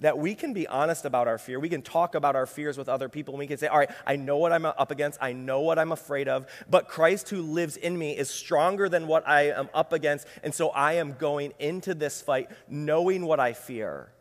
that 0.00 0.18
we 0.18 0.34
can 0.34 0.52
be 0.52 0.66
honest 0.66 1.06
about 1.06 1.28
our 1.28 1.38
fear. 1.38 1.58
We 1.58 1.70
can 1.70 1.80
talk 1.80 2.14
about 2.14 2.36
our 2.36 2.44
fears 2.44 2.76
with 2.76 2.88
other 2.90 3.08
people. 3.08 3.32
And 3.32 3.38
we 3.38 3.46
can 3.46 3.56
say, 3.56 3.68
All 3.68 3.78
right, 3.78 3.90
I 4.06 4.16
know 4.16 4.36
what 4.36 4.52
I'm 4.52 4.66
up 4.66 4.90
against. 4.90 5.18
I 5.22 5.32
know 5.32 5.62
what 5.62 5.78
I'm 5.78 5.92
afraid 5.92 6.28
of. 6.28 6.46
But 6.68 6.88
Christ 6.88 7.30
who 7.30 7.40
lives 7.40 7.78
in 7.78 7.96
me 7.96 8.14
is 8.14 8.28
stronger 8.28 8.90
than 8.90 9.06
what 9.06 9.26
I 9.26 9.52
am 9.52 9.70
up 9.72 9.94
against. 9.94 10.26
And 10.42 10.54
so 10.54 10.68
I 10.68 10.94
am 10.94 11.14
going 11.14 11.54
into 11.58 11.94
this 11.94 12.20
fight 12.20 12.50
knowing 12.68 13.24
what 13.24 13.40
I 13.40 13.54
fear 13.54 14.12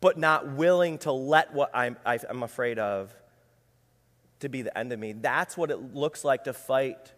but 0.00 0.18
not 0.18 0.48
willing 0.52 0.98
to 0.98 1.12
let 1.12 1.52
what 1.52 1.70
I'm, 1.74 1.96
I'm 2.04 2.42
afraid 2.42 2.78
of 2.78 3.14
to 4.40 4.48
be 4.48 4.62
the 4.62 4.76
end 4.76 4.92
of 4.92 4.98
me. 4.98 5.12
That's 5.12 5.56
what 5.56 5.70
it 5.70 5.94
looks 5.94 6.24
like 6.24 6.44
to 6.44 6.52
fight. 6.52 7.12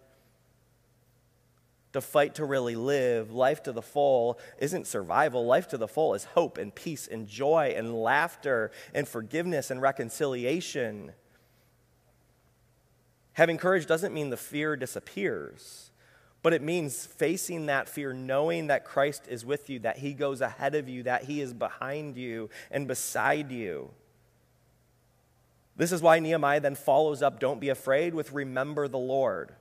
To 1.93 2.01
fight 2.01 2.37
to 2.37 2.45
really 2.45 2.77
live. 2.77 3.33
Life 3.33 3.65
to 3.65 3.73
the 3.73 3.83
full 3.83 4.39
isn't 4.59 4.87
survival. 4.87 5.45
Life 5.45 5.69
to 5.69 5.77
the 5.77 5.89
full 5.89 6.15
is 6.15 6.25
hope 6.25 6.57
and 6.57 6.75
peace 6.75 7.07
and 7.07 7.27
joy 7.27 7.75
and 7.77 7.95
laughter 7.95 8.71
and 8.95 9.07
forgiveness 9.07 9.71
and 9.71 9.83
reconciliation. 9.83 11.13
Having 13.35 13.59
courage 13.59 13.87
doesn't 13.87 14.15
mean 14.15 14.31
the 14.31 14.37
fear 14.37 14.77
disappears, 14.77 15.90
but 16.43 16.53
it 16.53 16.63
means 16.63 17.05
facing 17.05 17.67
that 17.67 17.89
fear, 17.89 18.13
knowing 18.13 18.69
that 18.69 18.85
Christ 18.85 19.25
is 19.29 19.45
with 19.45 19.69
you, 19.69 19.79
that 19.81 19.99
he 19.99 20.15
goes 20.15 20.41
ahead 20.41 20.75
of 20.75 20.89
you, 20.89 21.03
that 21.03 21.25
he 21.25 21.41
is 21.41 21.53
behind 21.53 22.17
you 22.17 22.49
and 22.71 22.89
beside 22.89 23.51
you. 23.51 23.91
This 25.77 25.93
is 25.93 26.03
why 26.03 26.19
Nehemiah 26.19 26.61
then 26.61 26.75
follows 26.75 27.23
up 27.23 27.41
don't 27.41 27.61
be 27.61 27.69
afraid 27.69 28.15
with 28.15 28.33
remember 28.33 28.89
the 28.89 28.99
Lord. 28.99 29.55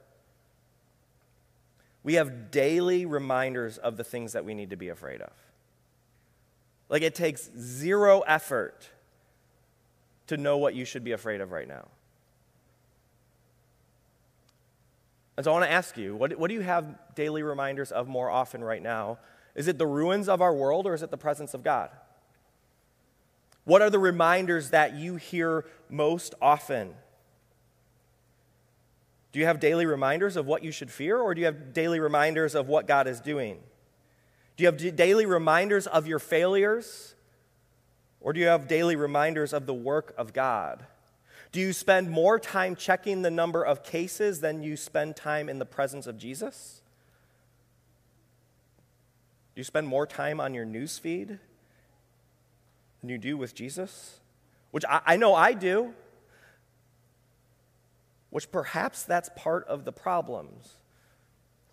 We 2.04 2.16
have 2.16 2.50
daily 2.52 3.06
reminders 3.06 3.78
of 3.78 3.98
the 3.98 4.04
things 4.04 4.34
that 4.34 4.46
we 4.46 4.54
need 4.54 4.70
to 4.70 4.78
be 4.78 4.90
afraid 4.90 5.22
of. 5.22 5.32
Like 6.88 7.04
it 7.04 7.14
takes 7.14 7.50
zero 7.58 8.22
effort 8.22 8.90
to 10.28 10.38
know 10.38 10.58
what 10.58 10.76
you 10.76 10.86
should 10.86 11.04
be 11.04 11.12
afraid 11.12 11.42
of 11.42 11.52
right 11.52 11.68
now. 11.68 11.88
And 15.40 15.46
so 15.46 15.52
I 15.52 15.54
want 15.54 15.68
to 15.68 15.72
ask 15.72 15.96
you 15.96 16.18
what, 16.18 16.38
what 16.38 16.50
do 16.50 16.54
you 16.54 16.60
have 16.60 17.16
daily 17.16 17.44
reminders 17.44 17.94
of 17.94 18.10
more 18.10 18.30
often 18.30 18.62
right 18.62 18.84
now? 18.84 19.20
Is 19.56 19.70
it 19.70 19.78
the 19.78 19.88
ruins 19.88 20.28
of 20.28 20.42
our 20.42 20.54
world 20.54 20.86
or 20.86 20.94
is 20.94 21.02
it 21.02 21.12
the 21.12 21.18
presence 21.18 21.54
of 21.54 21.64
God? 21.64 21.92
What 23.64 23.82
are 23.82 23.90
the 23.90 24.00
reminders 24.00 24.72
that 24.72 24.96
you 24.96 25.16
hear 25.16 25.64
most 25.90 26.36
often? 26.42 26.94
Do 29.32 29.40
you 29.40 29.46
have 29.46 29.62
daily 29.62 29.86
reminders 29.86 30.36
of 30.36 30.46
what 30.46 30.62
you 30.62 30.74
should 30.74 30.92
fear, 30.92 31.18
or 31.18 31.34
do 31.34 31.40
you 31.40 31.46
have 31.46 31.72
daily 31.72 32.02
reminders 32.02 32.54
of 32.54 32.68
what 32.68 32.86
God 32.86 33.08
is 33.08 33.22
doing? 33.22 33.60
Do 34.58 34.66
you 34.66 34.68
have 34.68 34.98
daily 34.98 35.26
reminders 35.26 35.88
of 35.88 36.06
your 36.06 36.20
failures, 36.20 37.16
or 38.20 38.34
do 38.34 38.42
you 38.42 38.48
have 38.48 38.68
daily 38.68 38.98
reminders 38.98 39.54
of 39.54 39.68
the 39.68 39.74
work 39.74 40.14
of 40.18 40.34
God? 40.34 40.86
Do 41.52 41.60
you 41.60 41.74
spend 41.74 42.10
more 42.10 42.40
time 42.40 42.76
checking 42.76 43.22
the 43.22 43.32
number 43.32 43.64
of 43.64 43.84
cases 43.84 44.42
than 44.42 44.62
you 44.62 44.78
spend 44.78 45.16
time 45.16 45.50
in 45.50 45.60
the 45.60 45.66
presence 45.66 46.06
of 46.06 46.18
Jesus? 46.18 46.82
Do 49.56 49.60
you 49.60 49.64
spend 49.64 49.88
more 49.88 50.06
time 50.06 50.40
on 50.40 50.54
your 50.54 50.66
news 50.66 50.98
feed 50.98 51.40
than 53.02 53.10
you 53.10 53.18
do 53.18 53.36
with 53.36 53.56
Jesus? 53.56 54.20
Which 54.72 54.86
I, 54.88 55.02
I 55.06 55.18
know 55.18 55.34
I 55.34 55.54
do 55.54 55.94
which 58.30 58.52
perhaps 58.52 59.04
that's 59.04 59.30
part 59.36 59.68
of 59.68 59.86
the 59.86 59.92
problems 59.92 60.76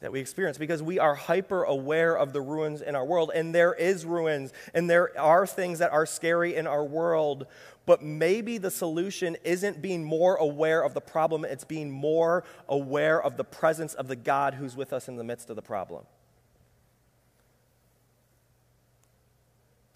that 0.00 0.12
we 0.12 0.20
experience 0.20 0.58
because 0.58 0.82
we 0.82 0.98
are 0.98 1.14
hyper 1.14 1.64
aware 1.64 2.16
of 2.16 2.32
the 2.32 2.40
ruins 2.40 2.82
in 2.82 2.94
our 2.94 3.04
world 3.04 3.30
and 3.34 3.54
there 3.54 3.72
is 3.72 4.04
ruins 4.04 4.52
and 4.74 4.90
there 4.90 5.18
are 5.18 5.46
things 5.46 5.78
that 5.78 5.92
are 5.92 6.06
scary 6.06 6.54
in 6.54 6.66
our 6.66 6.84
world 6.84 7.46
but 7.86 8.02
maybe 8.02 8.58
the 8.58 8.70
solution 8.70 9.36
isn't 9.44 9.80
being 9.80 10.04
more 10.04 10.36
aware 10.36 10.82
of 10.84 10.92
the 10.94 11.00
problem 11.00 11.44
it's 11.44 11.64
being 11.64 11.90
more 11.90 12.44
aware 12.68 13.22
of 13.22 13.36
the 13.36 13.44
presence 13.44 13.94
of 13.94 14.08
the 14.08 14.16
God 14.16 14.54
who's 14.54 14.76
with 14.76 14.92
us 14.92 15.08
in 15.08 15.16
the 15.16 15.24
midst 15.24 15.50
of 15.50 15.56
the 15.56 15.62
problem 15.62 16.04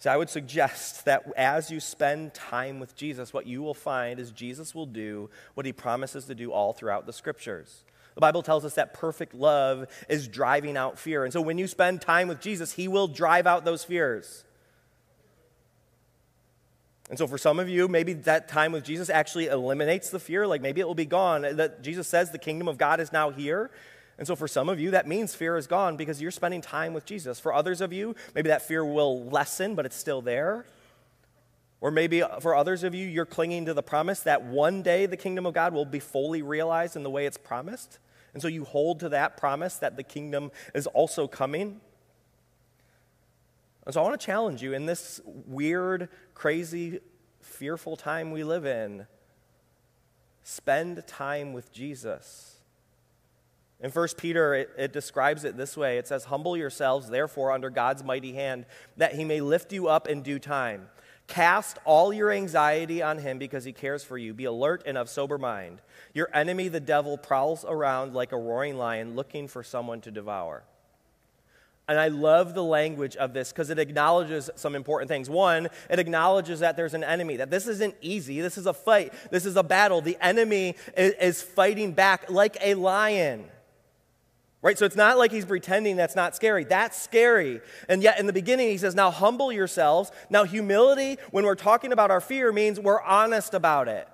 So 0.01 0.11
I 0.11 0.17
would 0.17 0.31
suggest 0.31 1.05
that 1.05 1.31
as 1.37 1.69
you 1.69 1.79
spend 1.79 2.33
time 2.33 2.79
with 2.79 2.95
Jesus, 2.95 3.33
what 3.33 3.45
you 3.45 3.61
will 3.61 3.75
find 3.75 4.19
is 4.19 4.31
Jesus 4.31 4.73
will 4.73 4.87
do 4.87 5.29
what 5.53 5.67
he 5.67 5.71
promises 5.71 6.25
to 6.25 6.33
do 6.33 6.51
all 6.51 6.73
throughout 6.73 7.05
the 7.05 7.13
scriptures. 7.13 7.83
The 8.15 8.21
Bible 8.21 8.41
tells 8.41 8.65
us 8.65 8.75
that 8.75 8.93
perfect 8.93 9.33
love 9.33 9.87
is 10.09 10.27
driving 10.27 10.77
out 10.77 10.99
fear. 10.99 11.23
And 11.23 11.31
so 11.31 11.41
when 11.41 11.57
you 11.57 11.67
spend 11.67 12.01
time 12.01 12.27
with 12.27 12.41
Jesus, 12.41 12.73
he 12.73 12.87
will 12.87 13.07
drive 13.07 13.47
out 13.47 13.63
those 13.63 13.83
fears. 13.83 14.43
And 17.09 17.17
so 17.17 17.27
for 17.27 17.37
some 17.37 17.59
of 17.59 17.67
you, 17.67 17.87
maybe 17.87 18.13
that 18.13 18.47
time 18.47 18.71
with 18.71 18.83
Jesus 18.83 19.09
actually 19.09 19.47
eliminates 19.47 20.09
the 20.09 20.19
fear, 20.19 20.47
like 20.47 20.61
maybe 20.61 20.81
it 20.81 20.87
will 20.87 20.95
be 20.95 21.05
gone. 21.05 21.41
That 21.41 21.81
Jesus 21.81 22.07
says 22.07 22.31
the 22.31 22.39
kingdom 22.39 22.67
of 22.67 22.77
God 22.77 22.99
is 22.99 23.11
now 23.11 23.31
here. 23.31 23.71
And 24.17 24.27
so, 24.27 24.35
for 24.35 24.47
some 24.47 24.69
of 24.69 24.79
you, 24.79 24.91
that 24.91 25.07
means 25.07 25.33
fear 25.33 25.57
is 25.57 25.65
gone 25.65 25.97
because 25.97 26.21
you're 26.21 26.29
spending 26.31 26.61
time 26.61 26.93
with 26.93 27.05
Jesus. 27.05 27.39
For 27.39 27.53
others 27.53 27.81
of 27.81 27.91
you, 27.91 28.15
maybe 28.35 28.49
that 28.49 28.61
fear 28.61 28.85
will 28.85 29.25
lessen, 29.25 29.73
but 29.73 29.85
it's 29.85 29.95
still 29.95 30.21
there. 30.21 30.65
Or 31.81 31.89
maybe 31.89 32.21
uh, 32.21 32.39
for 32.39 32.55
others 32.55 32.83
of 32.83 32.93
you, 32.93 33.07
you're 33.07 33.25
clinging 33.25 33.65
to 33.65 33.73
the 33.73 33.83
promise 33.83 34.21
that 34.21 34.43
one 34.43 34.83
day 34.83 35.07
the 35.07 35.17
kingdom 35.17 35.47
of 35.47 35.53
God 35.53 35.73
will 35.73 35.85
be 35.85 35.99
fully 35.99 36.43
realized 36.43 36.95
in 36.95 37.03
the 37.03 37.09
way 37.09 37.25
it's 37.25 37.37
promised. 37.37 37.97
And 38.33 38.41
so 38.41 38.47
you 38.47 38.63
hold 38.63 38.99
to 39.01 39.09
that 39.09 39.35
promise 39.35 39.75
that 39.77 39.97
the 39.97 40.03
kingdom 40.03 40.51
is 40.73 40.87
also 40.87 41.27
coming. 41.27 41.81
And 43.85 43.93
so 43.93 43.99
I 43.99 44.03
want 44.03 44.19
to 44.19 44.25
challenge 44.25 44.61
you 44.61 44.73
in 44.73 44.85
this 44.85 45.19
weird, 45.25 46.07
crazy, 46.35 46.99
fearful 47.41 47.97
time 47.97 48.31
we 48.31 48.43
live 48.43 48.65
in. 48.65 49.07
Spend 50.43 51.05
time 51.07 51.51
with 51.51 51.73
Jesus. 51.73 52.57
In 53.79 53.89
1 53.89 54.07
Peter, 54.17 54.53
it, 54.53 54.69
it, 54.77 54.93
describes 54.93 55.43
it 55.43 55.57
this 55.57 55.75
way 55.75 55.97
it 55.97 56.07
says, 56.07 56.25
Humble 56.25 56.55
yourselves, 56.55 57.09
therefore, 57.09 57.51
under 57.51 57.71
God's 57.71 58.03
mighty 58.03 58.33
hand, 58.33 58.67
that 58.97 59.15
he 59.15 59.25
may 59.25 59.41
lift 59.41 59.73
you 59.73 59.87
up 59.87 60.07
in 60.07 60.21
due 60.21 60.37
time. 60.37 60.87
Cast 61.31 61.77
all 61.85 62.11
your 62.11 62.29
anxiety 62.29 63.01
on 63.01 63.17
him 63.17 63.37
because 63.37 63.63
he 63.63 63.71
cares 63.71 64.03
for 64.03 64.17
you. 64.17 64.33
Be 64.33 64.43
alert 64.43 64.83
and 64.85 64.97
of 64.97 65.07
sober 65.07 65.37
mind. 65.37 65.81
Your 66.13 66.29
enemy, 66.33 66.67
the 66.67 66.81
devil, 66.81 67.17
prowls 67.17 67.63
around 67.65 68.13
like 68.13 68.33
a 68.33 68.37
roaring 68.37 68.77
lion 68.77 69.15
looking 69.15 69.47
for 69.47 69.63
someone 69.63 70.01
to 70.01 70.11
devour. 70.11 70.65
And 71.87 71.97
I 71.97 72.09
love 72.09 72.53
the 72.53 72.63
language 72.65 73.15
of 73.15 73.31
this 73.31 73.53
because 73.53 73.69
it 73.69 73.79
acknowledges 73.79 74.49
some 74.57 74.75
important 74.75 75.07
things. 75.07 75.29
One, 75.29 75.69
it 75.89 75.99
acknowledges 75.99 76.59
that 76.59 76.75
there's 76.75 76.93
an 76.93 77.03
enemy, 77.05 77.37
that 77.37 77.49
this 77.49 77.65
isn't 77.65 77.95
easy. 78.01 78.41
This 78.41 78.57
is 78.57 78.65
a 78.65 78.73
fight, 78.73 79.13
this 79.31 79.45
is 79.45 79.55
a 79.55 79.63
battle. 79.63 80.01
The 80.01 80.17
enemy 80.19 80.75
is, 80.97 81.41
fighting 81.41 81.93
back 81.93 82.29
like 82.29 82.57
a 82.59 82.73
lion. 82.73 83.45
Right? 84.61 84.77
So 84.77 84.85
it's 84.85 84.95
not 84.95 85.17
like 85.17 85.31
he's 85.31 85.45
pretending 85.45 85.95
that's 85.95 86.15
not 86.15 86.35
scary. 86.35 86.65
That's 86.65 87.01
scary. 87.01 87.61
And 87.89 88.03
yet 88.03 88.19
in 88.19 88.27
the 88.27 88.33
beginning, 88.33 88.69
he 88.69 88.77
says, 88.77 88.93
Now 88.93 89.09
humble 89.09 89.51
yourselves. 89.51 90.11
Now, 90.29 90.43
humility, 90.43 91.17
when 91.31 91.45
we're 91.45 91.55
talking 91.55 91.91
about 91.91 92.11
our 92.11 92.21
fear, 92.21 92.51
means 92.51 92.79
we're 92.79 93.01
honest 93.01 93.55
about 93.55 93.87
it. 93.87 94.07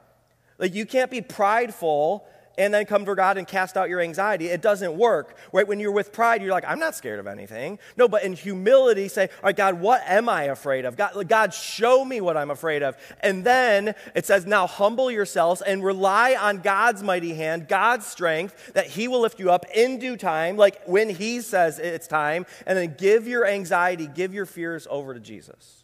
Like 0.57 0.73
you 0.73 0.85
can't 0.85 1.11
be 1.11 1.21
prideful 1.21 2.25
and 2.57 2.73
then 2.73 2.85
come 2.85 3.05
to 3.05 3.15
God 3.15 3.37
and 3.37 3.47
cast 3.47 3.77
out 3.77 3.89
your 3.89 4.01
anxiety. 4.01 4.47
It 4.47 4.61
doesn't 4.61 4.97
work. 4.97 5.37
Right? 5.53 5.67
When 5.67 5.79
you're 5.79 5.91
with 5.91 6.11
pride, 6.11 6.41
you're 6.41 6.51
like, 6.51 6.65
I'm 6.67 6.79
not 6.79 6.95
scared 6.95 7.19
of 7.19 7.27
anything. 7.27 7.79
No, 7.95 8.07
but 8.07 8.23
in 8.23 8.33
humility, 8.33 9.07
say, 9.07 9.23
All 9.23 9.43
right, 9.43 9.55
God, 9.55 9.79
what 9.79 10.01
am 10.05 10.29
I 10.29 10.43
afraid 10.43 10.85
of? 10.85 10.97
God, 10.97 11.27
God, 11.27 11.53
show 11.53 12.03
me 12.03 12.21
what 12.21 12.37
I'm 12.37 12.51
afraid 12.51 12.83
of. 12.83 12.97
And 13.21 13.45
then 13.45 13.95
it 14.15 14.25
says, 14.25 14.45
Now 14.45 14.67
humble 14.67 15.11
yourselves 15.11 15.61
and 15.61 15.83
rely 15.83 16.35
on 16.35 16.59
God's 16.59 17.03
mighty 17.03 17.33
hand, 17.33 17.67
God's 17.67 18.05
strength, 18.05 18.73
that 18.73 18.87
He 18.87 19.07
will 19.07 19.21
lift 19.21 19.39
you 19.39 19.51
up 19.51 19.65
in 19.73 19.99
due 19.99 20.17
time, 20.17 20.57
like 20.57 20.81
when 20.85 21.09
He 21.09 21.41
says 21.41 21.79
it's 21.79 22.07
time. 22.07 22.45
And 22.65 22.77
then 22.77 22.95
give 22.97 23.27
your 23.27 23.45
anxiety, 23.45 24.07
give 24.07 24.33
your 24.33 24.45
fears 24.45 24.87
over 24.89 25.13
to 25.13 25.19
Jesus. 25.19 25.83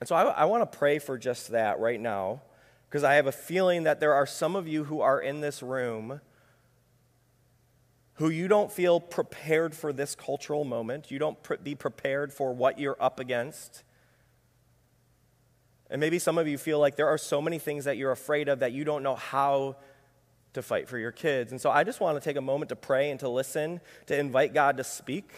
And 0.00 0.08
so 0.08 0.14
I, 0.14 0.22
I 0.24 0.44
want 0.44 0.70
to 0.70 0.78
pray 0.78 0.98
for 0.98 1.18
just 1.18 1.48
that 1.48 1.80
right 1.80 2.00
now, 2.00 2.42
because 2.88 3.04
I 3.04 3.14
have 3.14 3.26
a 3.26 3.32
feeling 3.32 3.82
that 3.84 4.00
there 4.00 4.14
are 4.14 4.26
some 4.26 4.56
of 4.56 4.68
you 4.68 4.84
who 4.84 5.00
are 5.00 5.20
in 5.20 5.40
this 5.40 5.62
room 5.62 6.20
who 8.14 8.30
you 8.30 8.48
don't 8.48 8.72
feel 8.72 8.98
prepared 8.98 9.74
for 9.74 9.92
this 9.92 10.16
cultural 10.16 10.64
moment. 10.64 11.10
You 11.10 11.20
don't 11.20 11.38
be 11.62 11.76
prepared 11.76 12.32
for 12.32 12.52
what 12.52 12.78
you're 12.78 12.96
up 13.00 13.20
against. 13.20 13.84
And 15.88 16.00
maybe 16.00 16.18
some 16.18 16.36
of 16.36 16.48
you 16.48 16.58
feel 16.58 16.80
like 16.80 16.96
there 16.96 17.06
are 17.06 17.18
so 17.18 17.40
many 17.40 17.60
things 17.60 17.84
that 17.84 17.96
you're 17.96 18.10
afraid 18.10 18.48
of 18.48 18.58
that 18.58 18.72
you 18.72 18.82
don't 18.82 19.04
know 19.04 19.14
how 19.14 19.76
to 20.54 20.62
fight 20.62 20.88
for 20.88 20.98
your 20.98 21.12
kids. 21.12 21.52
And 21.52 21.60
so 21.60 21.70
I 21.70 21.84
just 21.84 22.00
want 22.00 22.20
to 22.20 22.20
take 22.20 22.36
a 22.36 22.42
moment 22.42 22.70
to 22.70 22.76
pray 22.76 23.10
and 23.10 23.20
to 23.20 23.28
listen, 23.28 23.80
to 24.06 24.18
invite 24.18 24.52
God 24.52 24.78
to 24.78 24.84
speak 24.84 25.30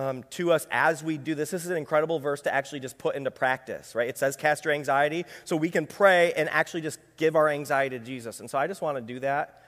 um, 0.00 0.24
to 0.30 0.50
us 0.50 0.66
as 0.70 1.04
we 1.04 1.18
do 1.18 1.34
this. 1.34 1.50
This 1.50 1.64
is 1.64 1.70
an 1.70 1.76
incredible 1.76 2.18
verse 2.18 2.40
to 2.42 2.54
actually 2.54 2.80
just 2.80 2.96
put 2.96 3.16
into 3.16 3.30
practice, 3.30 3.94
right? 3.94 4.08
It 4.08 4.16
says, 4.16 4.34
cast 4.34 4.64
your 4.64 4.72
anxiety. 4.72 5.26
So 5.44 5.56
we 5.56 5.68
can 5.68 5.86
pray 5.86 6.32
and 6.32 6.48
actually 6.48 6.80
just 6.80 6.98
give 7.18 7.36
our 7.36 7.50
anxiety 7.50 7.98
to 7.98 8.04
Jesus. 8.04 8.40
And 8.40 8.48
so 8.48 8.56
I 8.56 8.66
just 8.66 8.80
want 8.80 8.96
to 8.96 9.02
do 9.02 9.20
that. 9.20 9.62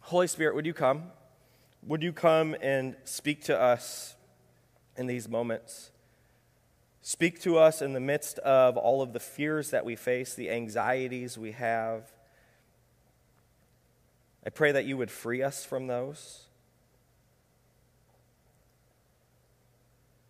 Holy 0.00 0.26
Spirit, 0.26 0.54
would 0.54 0.66
you 0.66 0.74
come? 0.74 1.04
Would 1.86 2.02
you 2.02 2.12
come 2.12 2.54
and 2.60 2.94
speak 3.04 3.44
to 3.44 3.58
us 3.58 4.16
in 4.96 5.06
these 5.06 5.30
moments? 5.30 5.92
Speak 7.00 7.40
to 7.40 7.56
us 7.56 7.80
in 7.80 7.94
the 7.94 8.00
midst 8.00 8.38
of 8.40 8.76
all 8.76 9.00
of 9.00 9.14
the 9.14 9.20
fears 9.20 9.70
that 9.70 9.86
we 9.86 9.96
face, 9.96 10.34
the 10.34 10.50
anxieties 10.50 11.38
we 11.38 11.52
have. 11.52 12.12
I 14.44 14.50
pray 14.50 14.72
that 14.72 14.84
you 14.84 14.98
would 14.98 15.10
free 15.10 15.42
us 15.42 15.64
from 15.64 15.86
those. 15.86 16.48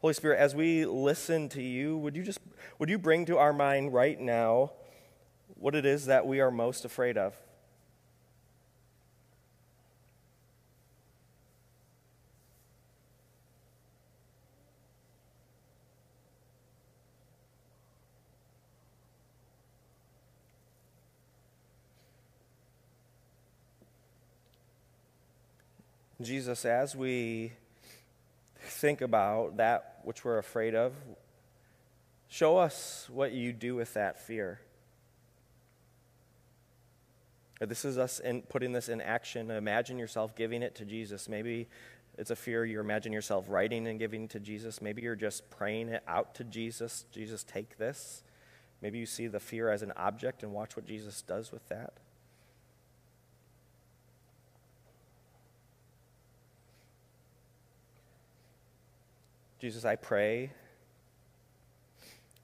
Holy 0.02 0.14
Spirit, 0.14 0.40
as 0.40 0.52
we 0.52 0.84
listen 0.84 1.48
to 1.50 1.62
you, 1.62 1.96
would 1.96 2.16
you 2.16 2.24
just 2.24 2.40
would 2.80 2.90
you 2.90 2.98
bring 2.98 3.24
to 3.26 3.38
our 3.38 3.52
mind 3.52 3.94
right 3.94 4.18
now 4.18 4.72
what 5.54 5.76
it 5.76 5.86
is 5.86 6.06
that 6.06 6.26
we 6.26 6.40
are 6.40 6.50
most 6.50 6.84
afraid 6.84 7.16
of? 7.16 7.36
Jesus, 26.20 26.64
as 26.64 26.96
we 26.96 27.52
think 28.82 29.00
about 29.00 29.58
that 29.58 30.00
which 30.02 30.24
we're 30.24 30.38
afraid 30.38 30.74
of, 30.74 30.92
show 32.26 32.56
us 32.56 33.08
what 33.12 33.30
you 33.30 33.52
do 33.52 33.76
with 33.76 33.94
that 33.94 34.18
fear. 34.18 34.60
This 37.60 37.84
is 37.84 37.96
us 37.96 38.18
in 38.18 38.42
putting 38.42 38.72
this 38.72 38.88
in 38.88 39.00
action. 39.00 39.52
Imagine 39.52 39.98
yourself 39.98 40.34
giving 40.34 40.64
it 40.64 40.74
to 40.74 40.84
Jesus. 40.84 41.28
Maybe 41.28 41.68
it's 42.18 42.32
a 42.32 42.36
fear 42.36 42.64
you 42.64 42.80
imagine 42.80 43.12
yourself 43.12 43.44
writing 43.48 43.86
and 43.86 44.00
giving 44.00 44.26
to 44.26 44.40
Jesus. 44.40 44.82
Maybe 44.82 45.00
you're 45.02 45.14
just 45.14 45.48
praying 45.48 45.90
it 45.90 46.02
out 46.08 46.34
to 46.34 46.44
Jesus. 46.44 47.04
Jesus, 47.12 47.44
take 47.44 47.78
this. 47.78 48.24
Maybe 48.80 48.98
you 48.98 49.06
see 49.06 49.28
the 49.28 49.38
fear 49.38 49.70
as 49.70 49.82
an 49.82 49.92
object 49.96 50.42
and 50.42 50.52
watch 50.52 50.74
what 50.74 50.86
Jesus 50.86 51.22
does 51.22 51.52
with 51.52 51.68
that. 51.68 51.92
Jesus, 59.62 59.84
I 59.84 59.94
pray 59.94 60.50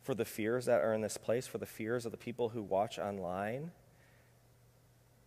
for 0.03 0.15
the 0.15 0.25
fears 0.25 0.67
that 0.67 0.83
are 0.83 0.95
in 0.95 1.01
this 1.01 1.17
place, 1.17 1.49
for 1.49 1.59
the 1.59 1.67
fears 1.67 2.07
of 2.07 2.13
the 2.13 2.17
people 2.17 2.51
who 2.51 2.63
watch 2.63 2.97
online, 2.97 3.73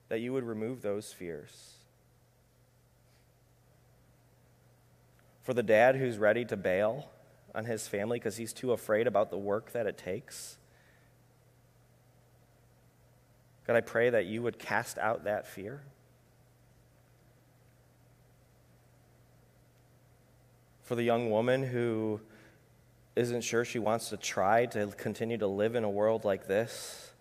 that 0.07 0.21
you 0.21 0.31
would 0.31 0.45
remove 0.45 0.83
those 0.83 1.11
fears. 1.11 1.73
For 5.43 5.53
the 5.53 5.63
dad 5.63 5.97
who's 5.97 6.17
ready 6.17 6.45
to 6.45 6.55
bail 6.55 7.09
on 7.53 7.65
his 7.65 7.89
family 7.89 8.19
because 8.19 8.37
he's 8.37 8.53
too 8.53 8.71
afraid 8.71 9.05
about 9.05 9.29
the 9.29 9.37
work 9.37 9.73
that 9.73 9.85
it 9.85 9.97
takes. 9.97 10.55
God, 13.67 13.75
I 13.75 13.81
pray 13.81 14.09
that 14.11 14.27
you 14.27 14.41
would 14.41 14.57
cast 14.57 14.97
out 14.97 15.25
that 15.25 15.45
fear. 15.45 15.81
For 20.91 20.95
the 20.95 21.03
young 21.03 21.29
woman 21.31 21.63
who 21.63 22.19
isn't 23.15 23.45
sure 23.45 23.63
she 23.63 23.79
wants 23.79 24.09
to 24.09 24.17
try 24.17 24.65
to 24.65 24.87
continue 24.87 25.37
to 25.37 25.47
live 25.47 25.75
in 25.75 25.85
a 25.85 25.89
world 25.89 26.25
like 26.25 26.47
this. 26.49 27.13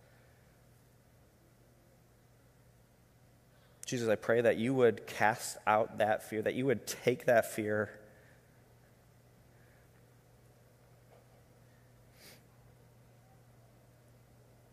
Jesus, 3.86 4.08
I 4.08 4.16
pray 4.16 4.40
that 4.40 4.56
you 4.56 4.74
would 4.74 5.06
cast 5.06 5.56
out 5.68 5.98
that 5.98 6.24
fear, 6.24 6.42
that 6.42 6.54
you 6.54 6.66
would 6.66 6.84
take 6.84 7.26
that 7.26 7.52
fear. 7.52 7.90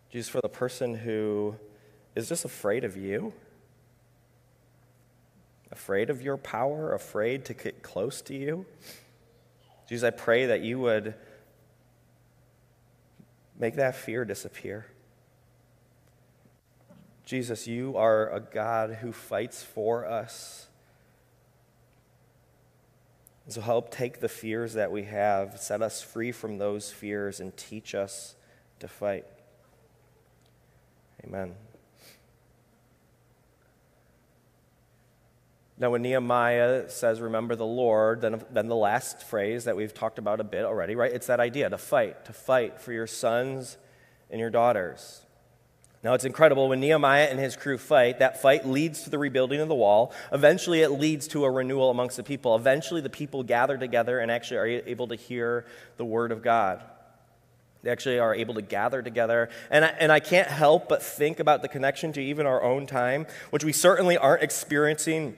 Jesus, 0.10 0.28
for 0.28 0.42
the 0.42 0.50
person 0.50 0.96
who 0.96 1.56
is 2.16 2.28
just 2.28 2.46
afraid 2.46 2.84
of 2.84 2.98
you, 2.98 3.32
afraid 5.78 6.10
of 6.10 6.24
your 6.24 6.38
power, 6.38 6.92
afraid 6.92 7.46
to 7.46 7.54
get 7.54 7.84
close 7.84 8.20
to 8.24 8.36
you. 8.36 8.66
Jesus, 9.88 10.06
I 10.06 10.10
pray 10.10 10.48
that 10.48 10.62
you 10.62 10.80
would 10.80 11.14
make 13.60 13.76
that 13.76 13.96
fear 13.96 14.26
disappear. 14.26 14.88
Jesus, 17.26 17.68
you 17.68 17.96
are 17.96 18.34
a 18.34 18.40
God 18.40 18.98
who 19.02 19.12
fights 19.12 19.62
for 19.62 20.08
us. 20.08 20.68
So 23.48 23.62
help 23.62 23.92
take 23.92 24.20
the 24.20 24.28
fears 24.28 24.74
that 24.74 24.92
we 24.92 25.04
have, 25.04 25.60
set 25.60 25.84
us 25.84 26.02
free 26.02 26.32
from 26.32 26.58
those 26.58 26.92
fears, 26.92 27.40
and 27.40 27.56
teach 27.56 27.94
us 27.94 28.36
to 28.80 28.88
fight. 28.88 29.26
Amen. 31.24 31.56
Now, 35.80 35.92
when 35.92 36.02
Nehemiah 36.02 36.90
says, 36.90 37.22
Remember 37.22 37.56
the 37.56 37.66
Lord, 37.66 38.22
then, 38.22 38.44
then 38.52 38.68
the 38.68 38.76
last 38.76 39.24
phrase 39.24 39.66
that 39.66 39.76
we've 39.76 39.94
talked 39.94 40.18
about 40.18 40.40
a 40.40 40.44
bit 40.44 40.66
already, 40.66 40.96
right? 40.96 41.12
It's 41.12 41.28
that 41.28 41.40
idea 41.40 41.70
to 41.70 41.78
fight, 41.78 42.26
to 42.26 42.34
fight 42.34 42.82
for 42.82 42.92
your 42.92 43.06
sons 43.06 43.78
and 44.32 44.40
your 44.40 44.50
daughters. 44.50 45.22
Now, 46.04 46.14
it's 46.14 46.26
incredible 46.26 46.70
when 46.70 46.80
Nehemiah 46.80 47.26
and 47.26 47.40
his 47.40 47.56
crew 47.56 47.78
fight, 47.78 48.20
that 48.20 48.42
fight 48.42 48.68
leads 48.68 49.04
to 49.04 49.10
the 49.10 49.18
rebuilding 49.18 49.60
of 49.60 49.68
the 49.68 49.76
wall. 49.76 50.14
Eventually, 50.32 50.82
it 50.82 50.90
leads 50.90 51.28
to 51.30 51.44
a 51.44 51.52
renewal 51.52 51.90
amongst 51.90 52.18
the 52.18 52.24
people. 52.24 52.56
Eventually, 52.56 53.02
the 53.02 53.10
people 53.10 53.44
gather 53.44 53.78
together 53.78 54.20
and 54.20 54.32
actually 54.32 54.58
are 54.58 54.66
able 54.66 55.08
to 55.08 55.16
hear 55.16 55.66
the 55.98 56.06
word 56.06 56.32
of 56.32 56.42
God. 56.42 56.84
They 57.84 57.92
actually 57.92 58.20
are 58.20 58.34
able 58.34 58.56
to 58.56 58.62
gather 58.62 59.02
together. 59.02 59.50
And 59.70 59.86
I, 59.86 59.88
and 60.00 60.12
I 60.12 60.20
can't 60.20 60.48
help 60.48 60.88
but 60.88 61.04
think 61.04 61.40
about 61.40 61.62
the 61.62 61.68
connection 61.68 62.14
to 62.14 62.22
even 62.22 62.46
our 62.46 62.64
own 62.64 62.86
time, 62.86 63.28
which 63.50 63.64
we 63.64 63.74
certainly 63.74 64.18
aren't 64.18 64.44
experiencing 64.44 65.36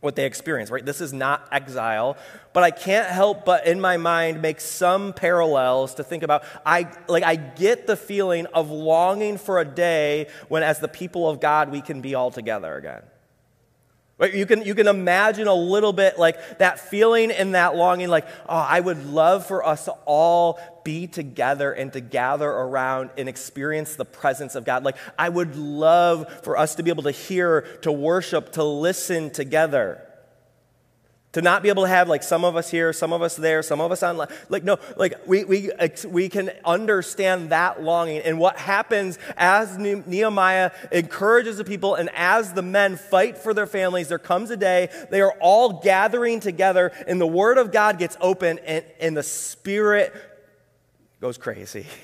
what 0.00 0.16
they 0.16 0.24
experience, 0.24 0.70
right? 0.70 0.84
This 0.84 1.00
is 1.00 1.12
not 1.12 1.48
exile, 1.52 2.16
but 2.52 2.64
I 2.64 2.70
can't 2.70 3.08
help 3.08 3.44
but 3.44 3.66
in 3.66 3.80
my 3.80 3.96
mind 3.96 4.42
make 4.42 4.60
some 4.60 5.12
parallels 5.12 5.94
to 5.96 6.04
think 6.04 6.22
about. 6.22 6.44
I 6.64 6.90
like 7.08 7.24
I 7.24 7.36
get 7.36 7.86
the 7.86 7.96
feeling 7.96 8.46
of 8.46 8.70
longing 8.70 9.38
for 9.38 9.60
a 9.60 9.64
day 9.64 10.28
when 10.48 10.62
as 10.62 10.80
the 10.80 10.88
people 10.88 11.28
of 11.28 11.40
God 11.40 11.70
we 11.70 11.80
can 11.80 12.00
be 12.00 12.14
all 12.14 12.30
together 12.30 12.76
again. 12.76 13.02
Right? 14.20 14.34
You 14.34 14.44
can, 14.44 14.62
you 14.62 14.74
can 14.74 14.86
imagine 14.86 15.46
a 15.46 15.54
little 15.54 15.94
bit 15.94 16.18
like 16.18 16.58
that 16.58 16.78
feeling 16.78 17.30
and 17.30 17.54
that 17.54 17.74
longing, 17.74 18.08
like, 18.08 18.26
oh, 18.46 18.54
I 18.54 18.78
would 18.78 19.06
love 19.06 19.46
for 19.46 19.66
us 19.66 19.86
to 19.86 19.92
all 20.04 20.60
be 20.84 21.06
together 21.06 21.72
and 21.72 21.90
to 21.94 22.00
gather 22.00 22.48
around 22.48 23.10
and 23.16 23.30
experience 23.30 23.96
the 23.96 24.04
presence 24.04 24.56
of 24.56 24.66
God. 24.66 24.84
Like, 24.84 24.98
I 25.18 25.30
would 25.30 25.56
love 25.56 26.44
for 26.44 26.58
us 26.58 26.74
to 26.74 26.82
be 26.82 26.90
able 26.90 27.04
to 27.04 27.10
hear, 27.10 27.62
to 27.80 27.90
worship, 27.90 28.52
to 28.52 28.64
listen 28.64 29.30
together. 29.30 30.06
To 31.34 31.42
not 31.42 31.62
be 31.62 31.68
able 31.68 31.84
to 31.84 31.88
have 31.88 32.08
like 32.08 32.24
some 32.24 32.44
of 32.44 32.56
us 32.56 32.70
here, 32.70 32.92
some 32.92 33.12
of 33.12 33.22
us 33.22 33.36
there, 33.36 33.62
some 33.62 33.80
of 33.80 33.92
us 33.92 34.02
online. 34.02 34.26
Like, 34.48 34.64
no, 34.64 34.78
like 34.96 35.14
we, 35.28 35.44
we, 35.44 35.70
we 36.08 36.28
can 36.28 36.50
understand 36.64 37.50
that 37.50 37.80
longing. 37.80 38.22
And 38.22 38.40
what 38.40 38.56
happens 38.56 39.16
as 39.36 39.78
Nehemiah 39.78 40.72
encourages 40.90 41.58
the 41.58 41.64
people 41.64 41.94
and 41.94 42.10
as 42.14 42.52
the 42.52 42.62
men 42.62 42.96
fight 42.96 43.38
for 43.38 43.54
their 43.54 43.68
families, 43.68 44.08
there 44.08 44.18
comes 44.18 44.50
a 44.50 44.56
day 44.56 44.88
they 45.10 45.20
are 45.20 45.34
all 45.40 45.80
gathering 45.80 46.40
together 46.40 46.90
and 47.06 47.20
the 47.20 47.26
word 47.26 47.58
of 47.58 47.70
God 47.70 47.98
gets 47.98 48.16
open 48.20 48.58
and, 48.66 48.84
and 48.98 49.16
the 49.16 49.22
spirit 49.22 50.12
goes 51.20 51.38
crazy. 51.38 51.86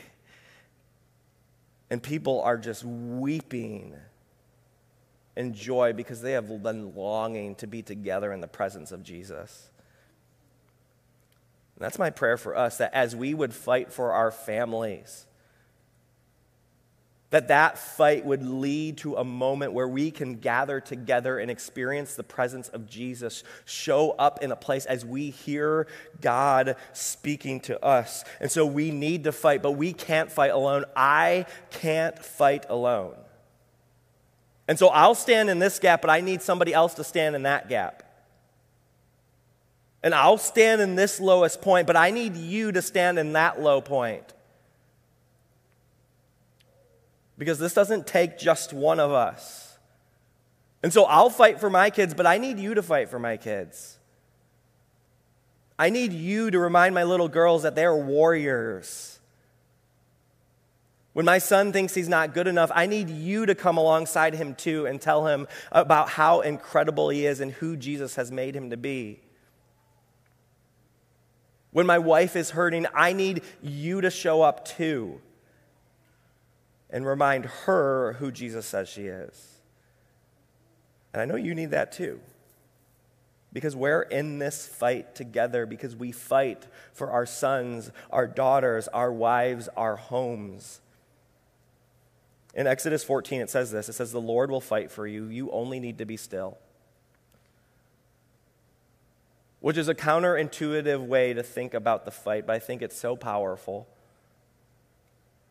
And 1.89 2.03
people 2.03 2.41
are 2.43 2.59
just 2.59 2.85
weeping 2.85 3.95
and 5.37 5.55
joy 5.55 5.93
because 5.93 6.23
they 6.23 6.33
have 6.33 6.63
been 6.63 6.95
longing 6.95 7.55
to 7.57 7.67
be 7.67 7.83
together 7.83 8.33
in 8.33 8.41
the 8.41 8.49
presence 8.49 8.91
of 8.91 9.03
Jesus. 9.03 9.71
And 11.77 11.85
that's 11.85 11.99
my 11.99 12.11
prayer 12.11 12.39
for 12.39 12.57
us 12.57 12.79
that 12.79 12.95
as 12.95 13.15
we 13.15 13.35
would 13.35 13.53
fight 13.53 13.93
for 13.93 14.13
our 14.13 14.31
families, 14.31 15.27
that 17.31 17.49
that 17.49 17.77
fight 17.77 18.25
would 18.25 18.43
lead 18.43 18.97
to 18.99 19.17
a 19.17 19.25
moment 19.25 19.73
where 19.73 19.89
we 19.89 20.11
can 20.11 20.37
gather 20.37 20.81
together 20.81 21.39
and 21.39 21.51
experience 21.51 22.15
the 22.15 22.23
presence 22.23 22.69
of 22.69 22.89
Jesus 22.89 23.45
show 23.67 24.13
up 24.13 24.43
in 24.43 24.53
a 24.53 24.57
place 24.57 24.87
as 24.87 25.05
we 25.05 25.31
hear 25.31 25.87
God 26.23 26.77
speaking 26.95 27.61
to 27.61 27.85
us. 27.85 28.25
And 28.41 28.51
so 28.51 28.65
we 28.65 28.91
need 28.91 29.25
to 29.25 29.33
fight, 29.33 29.61
but 29.61 29.73
we 29.73 29.93
can't 29.93 30.33
fight 30.33 30.53
alone. 30.53 30.85
I 30.95 31.45
can't 31.71 32.19
fight 32.19 32.65
alone. 32.71 33.17
And 34.69 34.79
so 34.79 34.89
I'll 34.89 35.15
stand 35.15 35.49
in 35.49 35.59
this 35.59 35.79
gap, 35.79 36.01
but 36.01 36.11
I 36.11 36.21
need 36.21 36.43
somebody 36.43 36.75
else 36.75 36.95
to 36.95 37.05
stand 37.05 37.37
in 37.37 37.43
that 37.43 37.69
gap. 37.69 38.03
And 40.03 40.15
I'll 40.15 40.39
stand 40.39 40.81
in 40.81 40.95
this 40.95 41.21
lowest 41.21 41.63
point, 41.63 41.87
but 41.87 41.97
I 41.97 42.11
need 42.11 42.37
you 42.37 42.73
to 42.73 42.83
stand 42.83 43.19
in 43.19 43.33
that 43.33 43.61
low 43.61 43.81
point. 43.81 44.33
Because 47.39 47.59
this 47.59 47.75
doesn't 47.75 48.07
take 48.07 48.39
just 48.39 48.73
one 48.73 48.99
of 48.99 49.13
us. 49.13 49.79
And 50.83 50.93
so 50.93 51.05
I'll 51.05 51.31
fight 51.31 51.61
for 51.61 51.71
my 51.71 51.91
kids, 51.91 52.15
but 52.15 52.27
I 52.27 52.39
need 52.39 52.59
you 52.59 52.75
to 52.75 52.83
fight 52.83 53.09
for 53.09 53.19
my 53.19 53.37
kids. 53.37 53.99
I 55.79 55.91
need 55.91 56.13
you 56.13 56.51
to 56.51 56.59
remind 56.59 56.95
my 56.95 57.05
little 57.05 57.29
girls 57.29 57.63
that 57.65 57.75
they're 57.75 57.95
warriors 57.95 59.16
when 61.17 61.25
my 61.25 61.39
son 61.39 61.73
thinks 61.73 61.95
he's 61.95 62.11
not 62.11 62.35
good 62.35 62.47
enough, 62.47 62.71
I 62.75 62.85
need 62.85 63.09
you 63.09 63.47
to 63.47 63.55
come 63.55 63.79
alongside 63.79 64.35
him 64.35 64.55
too 64.55 64.85
and 64.85 65.01
tell 65.01 65.29
him 65.29 65.49
about 65.73 66.11
how 66.11 66.43
incredible 66.43 67.09
he 67.09 67.25
is 67.25 67.41
and 67.41 67.53
who 67.53 67.75
Jesus 67.75 68.17
has 68.17 68.31
made 68.31 68.55
him 68.55 68.69
to 68.69 68.77
be. 68.77 69.21
When 71.71 71.87
my 71.87 71.99
wife 71.99 72.37
is 72.37 72.51
hurting, 72.51 72.85
I 72.95 73.15
need 73.15 73.45
you 73.63 74.03
to 74.03 74.11
show 74.11 74.43
up 74.43 74.67
too 74.67 75.23
and 76.91 77.07
remind 77.07 77.47
her 77.47 78.13
who 78.19 78.31
Jesus 78.31 78.67
says 78.67 78.87
she 78.87 79.07
is. 79.07 79.61
And 81.15 81.23
I 81.23 81.25
know 81.25 81.37
you 81.37 81.55
need 81.55 81.71
that 81.71 81.93
too. 81.93 82.21
Because 83.55 83.75
we're 83.75 84.03
in 84.03 84.39
this 84.39 84.67
fight 84.67 85.15
together, 85.15 85.65
because 85.65 85.97
we 85.97 86.13
fight 86.13 86.67
for 86.93 87.11
our 87.11 87.25
sons, 87.25 87.91
our 88.11 88.27
daughters, 88.27 88.87
our 88.89 89.11
wives, 89.11 89.71
our 89.79 89.97
homes. 89.97 90.83
In 92.57 92.67
Exodus 92.67 93.05
14, 93.05 93.43
it 93.43 93.51
says 93.51 93.71
this 93.71 93.89
it 93.89 93.93
says, 93.93 94.11
The 94.11 94.21
Lord 94.21 94.51
will 94.51 94.61
fight 94.61 94.91
for 94.91 95.07
you. 95.07 95.27
You 95.27 95.53
only 95.53 95.79
need 95.79 95.99
to 95.99 96.05
be 96.05 96.17
still. 96.17 96.59
which 99.67 99.77
is 99.77 99.89
a 99.89 99.95
counterintuitive 99.97 101.05
way 101.05 101.33
to 101.33 101.43
think 101.43 101.75
about 101.75 102.05
the 102.05 102.11
fight, 102.13 102.47
but 102.47 102.55
I 102.55 102.61
think 102.61 102.83
it's 102.83 102.97
so 102.97 103.17
powerful. 103.17 103.89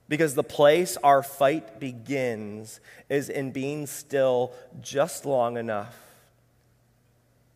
Because 0.08 0.36
the 0.36 0.44
place 0.44 0.96
our 1.04 1.22
fight 1.22 1.82
begins 1.82 2.80
is 3.10 3.28
in 3.28 3.52
being 3.52 3.86
still 3.88 4.54
just 4.80 5.26
long 5.26 5.58
enough 5.58 5.98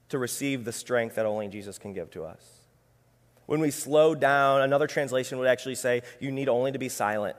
to 0.09 0.17
receive 0.17 0.65
the 0.65 0.73
strength 0.73 1.15
that 1.15 1.25
only 1.25 1.47
Jesus 1.47 1.77
can 1.77 1.93
give 1.93 2.11
to 2.11 2.25
us. 2.25 2.43
When 3.45 3.61
we 3.61 3.71
slow 3.71 4.13
down, 4.13 4.61
another 4.61 4.87
translation 4.87 5.37
would 5.37 5.47
actually 5.47 5.75
say, 5.75 6.01
you 6.19 6.29
need 6.29 6.49
only 6.49 6.73
to 6.73 6.77
be 6.77 6.89
silent. 6.89 7.37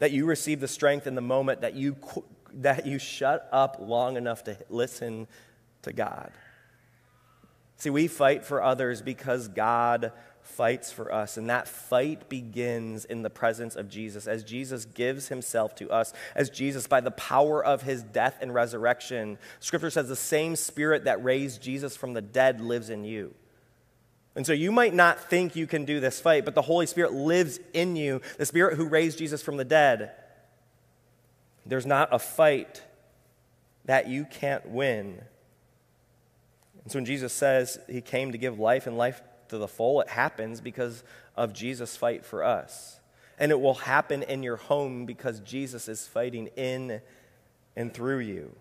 That 0.00 0.10
you 0.10 0.26
receive 0.26 0.60
the 0.60 0.68
strength 0.68 1.06
in 1.06 1.14
the 1.14 1.20
moment 1.22 1.62
that 1.62 1.74
you, 1.74 1.96
that 2.54 2.84
you 2.86 2.98
shut 2.98 3.48
up 3.52 3.76
long 3.80 4.16
enough 4.16 4.44
to 4.44 4.58
listen 4.68 5.28
to 5.82 5.92
God. 5.92 6.32
See, 7.76 7.88
we 7.88 8.08
fight 8.08 8.44
for 8.44 8.62
others 8.62 9.00
because 9.00 9.48
God 9.48 10.12
fights 10.42 10.92
for 10.92 11.12
us. 11.12 11.36
And 11.36 11.48
that 11.48 11.68
fight 11.68 12.28
begins 12.28 13.04
in 13.04 13.22
the 13.22 13.30
presence 13.30 13.76
of 13.76 13.88
Jesus, 13.88 14.26
as 14.26 14.44
Jesus 14.44 14.84
gives 14.84 15.28
himself 15.28 15.74
to 15.76 15.90
us, 15.90 16.12
as 16.34 16.50
Jesus, 16.50 16.86
by 16.86 17.00
the 17.00 17.10
power 17.10 17.64
of 17.64 17.82
his 17.82 18.02
death 18.02 18.36
and 18.40 18.52
resurrection, 18.52 19.38
scripture 19.60 19.90
says 19.90 20.08
the 20.08 20.16
same 20.16 20.56
spirit 20.56 21.04
that 21.04 21.22
raised 21.24 21.62
Jesus 21.62 21.96
from 21.96 22.12
the 22.12 22.20
dead 22.20 22.60
lives 22.60 22.90
in 22.90 23.04
you. 23.04 23.34
And 24.36 24.46
so 24.46 24.52
you 24.52 24.70
might 24.70 24.94
not 24.94 25.28
think 25.28 25.56
you 25.56 25.66
can 25.66 25.84
do 25.84 26.00
this 26.00 26.20
fight, 26.20 26.44
but 26.44 26.54
the 26.54 26.62
Holy 26.62 26.86
Spirit 26.86 27.12
lives 27.12 27.58
in 27.72 27.96
you, 27.96 28.20
the 28.38 28.46
Spirit 28.46 28.76
who 28.76 28.86
raised 28.86 29.18
Jesus 29.18 29.42
from 29.42 29.56
the 29.56 29.64
dead. 29.64 30.12
There's 31.66 31.86
not 31.86 32.08
a 32.12 32.18
fight 32.18 32.82
that 33.84 34.08
you 34.08 34.24
can't 34.24 34.68
win. 34.68 35.20
And 36.82 36.92
so 36.92 36.98
when 36.98 37.04
Jesus 37.04 37.32
says 37.32 37.78
he 37.88 38.00
came 38.00 38.32
to 38.32 38.38
give 38.38 38.58
life 38.58 38.86
and 38.86 38.96
life 38.96 39.20
to 39.50 39.58
the 39.58 39.68
full. 39.68 40.00
It 40.00 40.08
happens 40.08 40.60
because 40.60 41.04
of 41.36 41.52
Jesus' 41.52 41.96
fight 41.96 42.24
for 42.24 42.42
us. 42.42 42.98
And 43.38 43.52
it 43.52 43.60
will 43.60 43.74
happen 43.74 44.22
in 44.22 44.42
your 44.42 44.56
home 44.56 45.06
because 45.06 45.40
Jesus 45.40 45.88
is 45.88 46.06
fighting 46.06 46.48
in 46.56 47.00
and 47.76 47.92
through 47.92 48.20
you. 48.20 48.54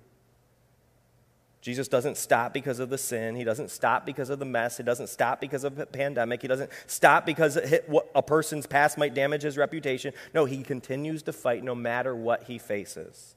Jesus 1.61 1.89
doesn't 1.89 2.15
stop 2.15 2.53
because 2.53 2.79
of 2.79 2.89
the 2.89 2.97
sin. 2.97 3.35
He 3.35 3.43
doesn't 3.43 3.69
stop 3.69 4.05
because 4.05 4.29
of 4.29 4.39
the 4.39 4.45
mess. 4.45 4.77
He 4.77 4.83
doesn't 4.83 5.07
stop 5.07 5.41
because 5.41 5.65
of 5.65 5.77
a 5.77 5.85
pandemic. 5.85 6.41
He 6.41 6.47
doesn't 6.47 6.71
stop 6.87 7.25
because 7.25 7.57
a 7.57 8.23
person's 8.23 8.65
past 8.65 8.97
might 8.97 9.13
damage 9.13 9.41
his 9.41 9.57
reputation. 9.57 10.13
No, 10.33 10.45
he 10.45 10.63
continues 10.63 11.21
to 11.23 11.33
fight 11.33 11.63
no 11.63 11.75
matter 11.75 12.15
what 12.15 12.43
he 12.43 12.57
faces. 12.57 13.35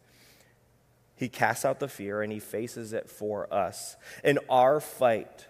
He 1.17 1.29
casts 1.29 1.65
out 1.65 1.81
the 1.81 1.89
fear 1.89 2.23
and 2.23 2.33
he 2.33 2.39
faces 2.39 2.93
it 2.93 3.11
for 3.11 3.53
us. 3.53 3.97
And 4.23 4.39
our 4.49 4.79
fight, 4.81 5.47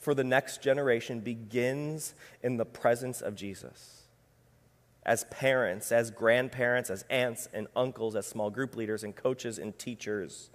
for 0.00 0.14
the 0.14 0.24
next 0.24 0.62
generation 0.62 1.20
begins 1.20 2.14
in 2.42 2.56
the 2.56 2.64
presence 2.64 3.20
of 3.20 3.36
Jesus. 3.36 4.02
As 5.06 5.24
parents, 5.30 5.92
as 5.92 6.10
grandparents, 6.10 6.90
as 6.90 7.04
aunts 7.08 7.48
and 7.52 7.68
uncles, 7.76 8.16
as 8.16 8.26
small 8.26 8.50
group 8.50 8.74
leaders 8.74 9.04
and 9.04 9.14
coaches 9.14 9.58
and 9.58 9.78
teachers, 9.78 10.50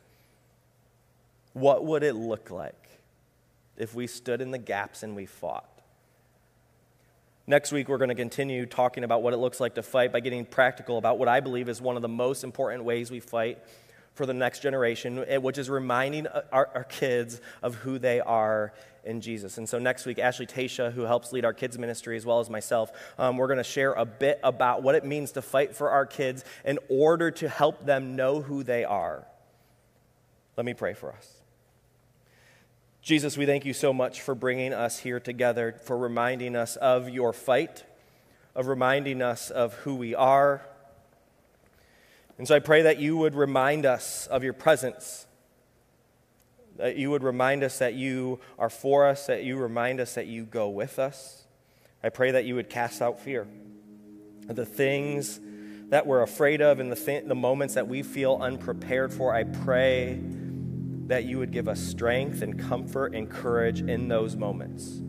what 1.53 1.85
would 1.85 2.03
it 2.03 2.15
look 2.15 2.51
like 2.51 2.89
if 3.77 3.95
we 3.95 4.07
stood 4.07 4.41
in 4.41 4.51
the 4.51 4.57
gaps 4.57 5.03
and 5.03 5.15
we 5.15 5.25
fought? 5.25 5.69
Next 7.49 7.71
week, 7.71 7.89
we're 7.89 7.97
going 7.97 8.09
to 8.09 8.15
continue 8.15 8.67
talking 8.67 9.03
about 9.03 9.23
what 9.23 9.33
it 9.33 9.37
looks 9.37 9.59
like 9.59 9.73
to 9.75 9.81
fight 9.81 10.11
by 10.11 10.19
getting 10.19 10.45
practical 10.45 10.99
about 10.99 11.17
what 11.17 11.27
I 11.27 11.39
believe 11.39 11.67
is 11.67 11.81
one 11.81 11.95
of 11.95 12.03
the 12.03 12.07
most 12.07 12.43
important 12.43 12.83
ways 12.83 13.09
we 13.09 13.19
fight 13.19 13.57
for 14.13 14.27
the 14.27 14.33
next 14.33 14.61
generation, 14.61 15.23
eh, 15.27 15.37
which 15.37 15.57
is 15.57 15.69
reminding 15.69 16.27
our, 16.51 16.69
our 16.75 16.83
kids 16.83 17.41
of 17.63 17.73
who 17.75 17.97
they 17.97 18.19
are 18.19 18.73
in 19.03 19.21
Jesus. 19.21 19.57
And 19.57 19.67
so 19.67 19.79
next 19.79 20.05
week, 20.05 20.19
Ashley 20.19 20.45
Tasha, 20.45 20.91
who 20.93 21.01
helps 21.03 21.31
lead 21.31 21.43
our 21.43 21.53
kids' 21.53 21.79
ministry 21.79 22.17
as 22.17 22.25
well 22.25 22.39
as 22.39 22.49
myself, 22.51 22.91
um, 23.17 23.37
we're 23.37 23.47
going 23.47 23.57
to 23.57 23.63
share 23.63 23.93
a 23.93 24.05
bit 24.05 24.39
about 24.43 24.83
what 24.83 24.93
it 24.93 25.03
means 25.03 25.31
to 25.31 25.41
fight 25.41 25.75
for 25.75 25.89
our 25.89 26.05
kids 26.05 26.43
in 26.65 26.77
order 26.87 27.31
to 27.31 27.49
help 27.49 27.85
them 27.85 28.15
know 28.15 28.41
who 28.41 28.61
they 28.61 28.83
are. 28.83 29.25
Let 30.55 30.65
me 30.65 30.73
pray 30.75 30.93
for 30.93 31.11
us. 31.13 31.38
Jesus, 33.09 33.35
we 33.35 33.47
thank 33.47 33.65
you 33.65 33.73
so 33.73 33.91
much 33.91 34.21
for 34.21 34.35
bringing 34.35 34.71
us 34.71 34.99
here 34.99 35.19
together, 35.19 35.75
for 35.81 35.97
reminding 35.97 36.55
us 36.55 36.75
of 36.75 37.09
your 37.09 37.33
fight, 37.33 37.83
of 38.53 38.67
reminding 38.67 39.23
us 39.23 39.49
of 39.49 39.73
who 39.77 39.95
we 39.95 40.13
are. 40.13 40.61
And 42.37 42.47
so 42.47 42.55
I 42.55 42.59
pray 42.59 42.83
that 42.83 42.99
you 42.99 43.17
would 43.17 43.33
remind 43.33 43.87
us 43.87 44.27
of 44.27 44.43
your 44.43 44.53
presence 44.53 45.25
that 46.77 46.97
you 46.97 47.09
would 47.09 47.23
remind 47.23 47.63
us 47.63 47.79
that 47.79 47.95
you 47.95 48.39
are 48.59 48.69
for 48.69 49.07
us, 49.07 49.25
that 49.25 49.43
you 49.43 49.57
remind 49.57 49.99
us 49.99 50.13
that 50.13 50.27
you 50.27 50.45
go 50.45 50.69
with 50.69 50.99
us. 50.99 51.45
I 52.03 52.09
pray 52.09 52.29
that 52.29 52.45
you 52.45 52.53
would 52.53 52.69
cast 52.69 53.01
out 53.01 53.19
fear. 53.19 53.47
The 54.45 54.67
things 54.67 55.39
that 55.89 56.05
we're 56.05 56.21
afraid 56.21 56.61
of 56.61 56.79
and 56.79 56.91
the, 56.91 56.95
th- 56.95 57.25
the 57.25 57.33
moments 57.33 57.73
that 57.73 57.87
we 57.87 58.03
feel 58.03 58.37
unprepared 58.39 59.11
for, 59.11 59.33
I 59.33 59.45
pray 59.45 60.21
that 61.09 61.25
you 61.25 61.39
would 61.39 61.49
give 61.51 61.67
us 61.67 61.79
strength 61.79 62.43
and 62.43 62.59
comfort 62.59 63.15
and 63.15 63.27
courage 63.27 63.81
in 63.81 64.07
those 64.07 64.35
moments. 64.35 65.01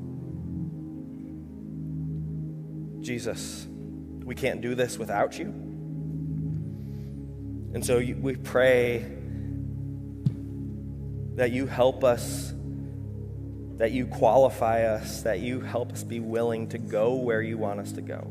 Jesus, 3.06 3.68
we 4.24 4.34
can't 4.34 4.62
do 4.62 4.74
this 4.74 4.98
without 4.98 5.38
you. 5.38 5.48
And 7.74 7.84
so 7.84 7.98
we 7.98 8.36
pray 8.36 9.04
that 11.34 11.50
you 11.52 11.66
help 11.66 12.02
us, 12.02 12.54
that 13.76 13.92
you 13.92 14.06
qualify 14.06 14.84
us, 14.84 15.20
that 15.22 15.40
you 15.40 15.60
help 15.60 15.92
us 15.92 16.02
be 16.02 16.18
willing 16.18 16.68
to 16.68 16.78
go 16.78 17.16
where 17.16 17.42
you 17.42 17.58
want 17.58 17.78
us 17.78 17.92
to 17.92 18.00
go, 18.00 18.26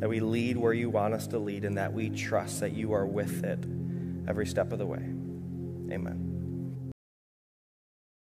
that 0.00 0.08
we 0.08 0.18
lead 0.18 0.56
where 0.56 0.72
you 0.72 0.90
want 0.90 1.14
us 1.14 1.28
to 1.28 1.38
lead, 1.38 1.64
and 1.64 1.78
that 1.78 1.92
we 1.92 2.10
trust 2.10 2.58
that 2.60 2.72
you 2.72 2.94
are 2.94 3.06
with 3.06 3.44
it 3.44 3.64
every 4.28 4.46
step 4.46 4.72
of 4.72 4.80
the 4.80 4.86
way. 4.86 5.04
Amen. 5.92 6.27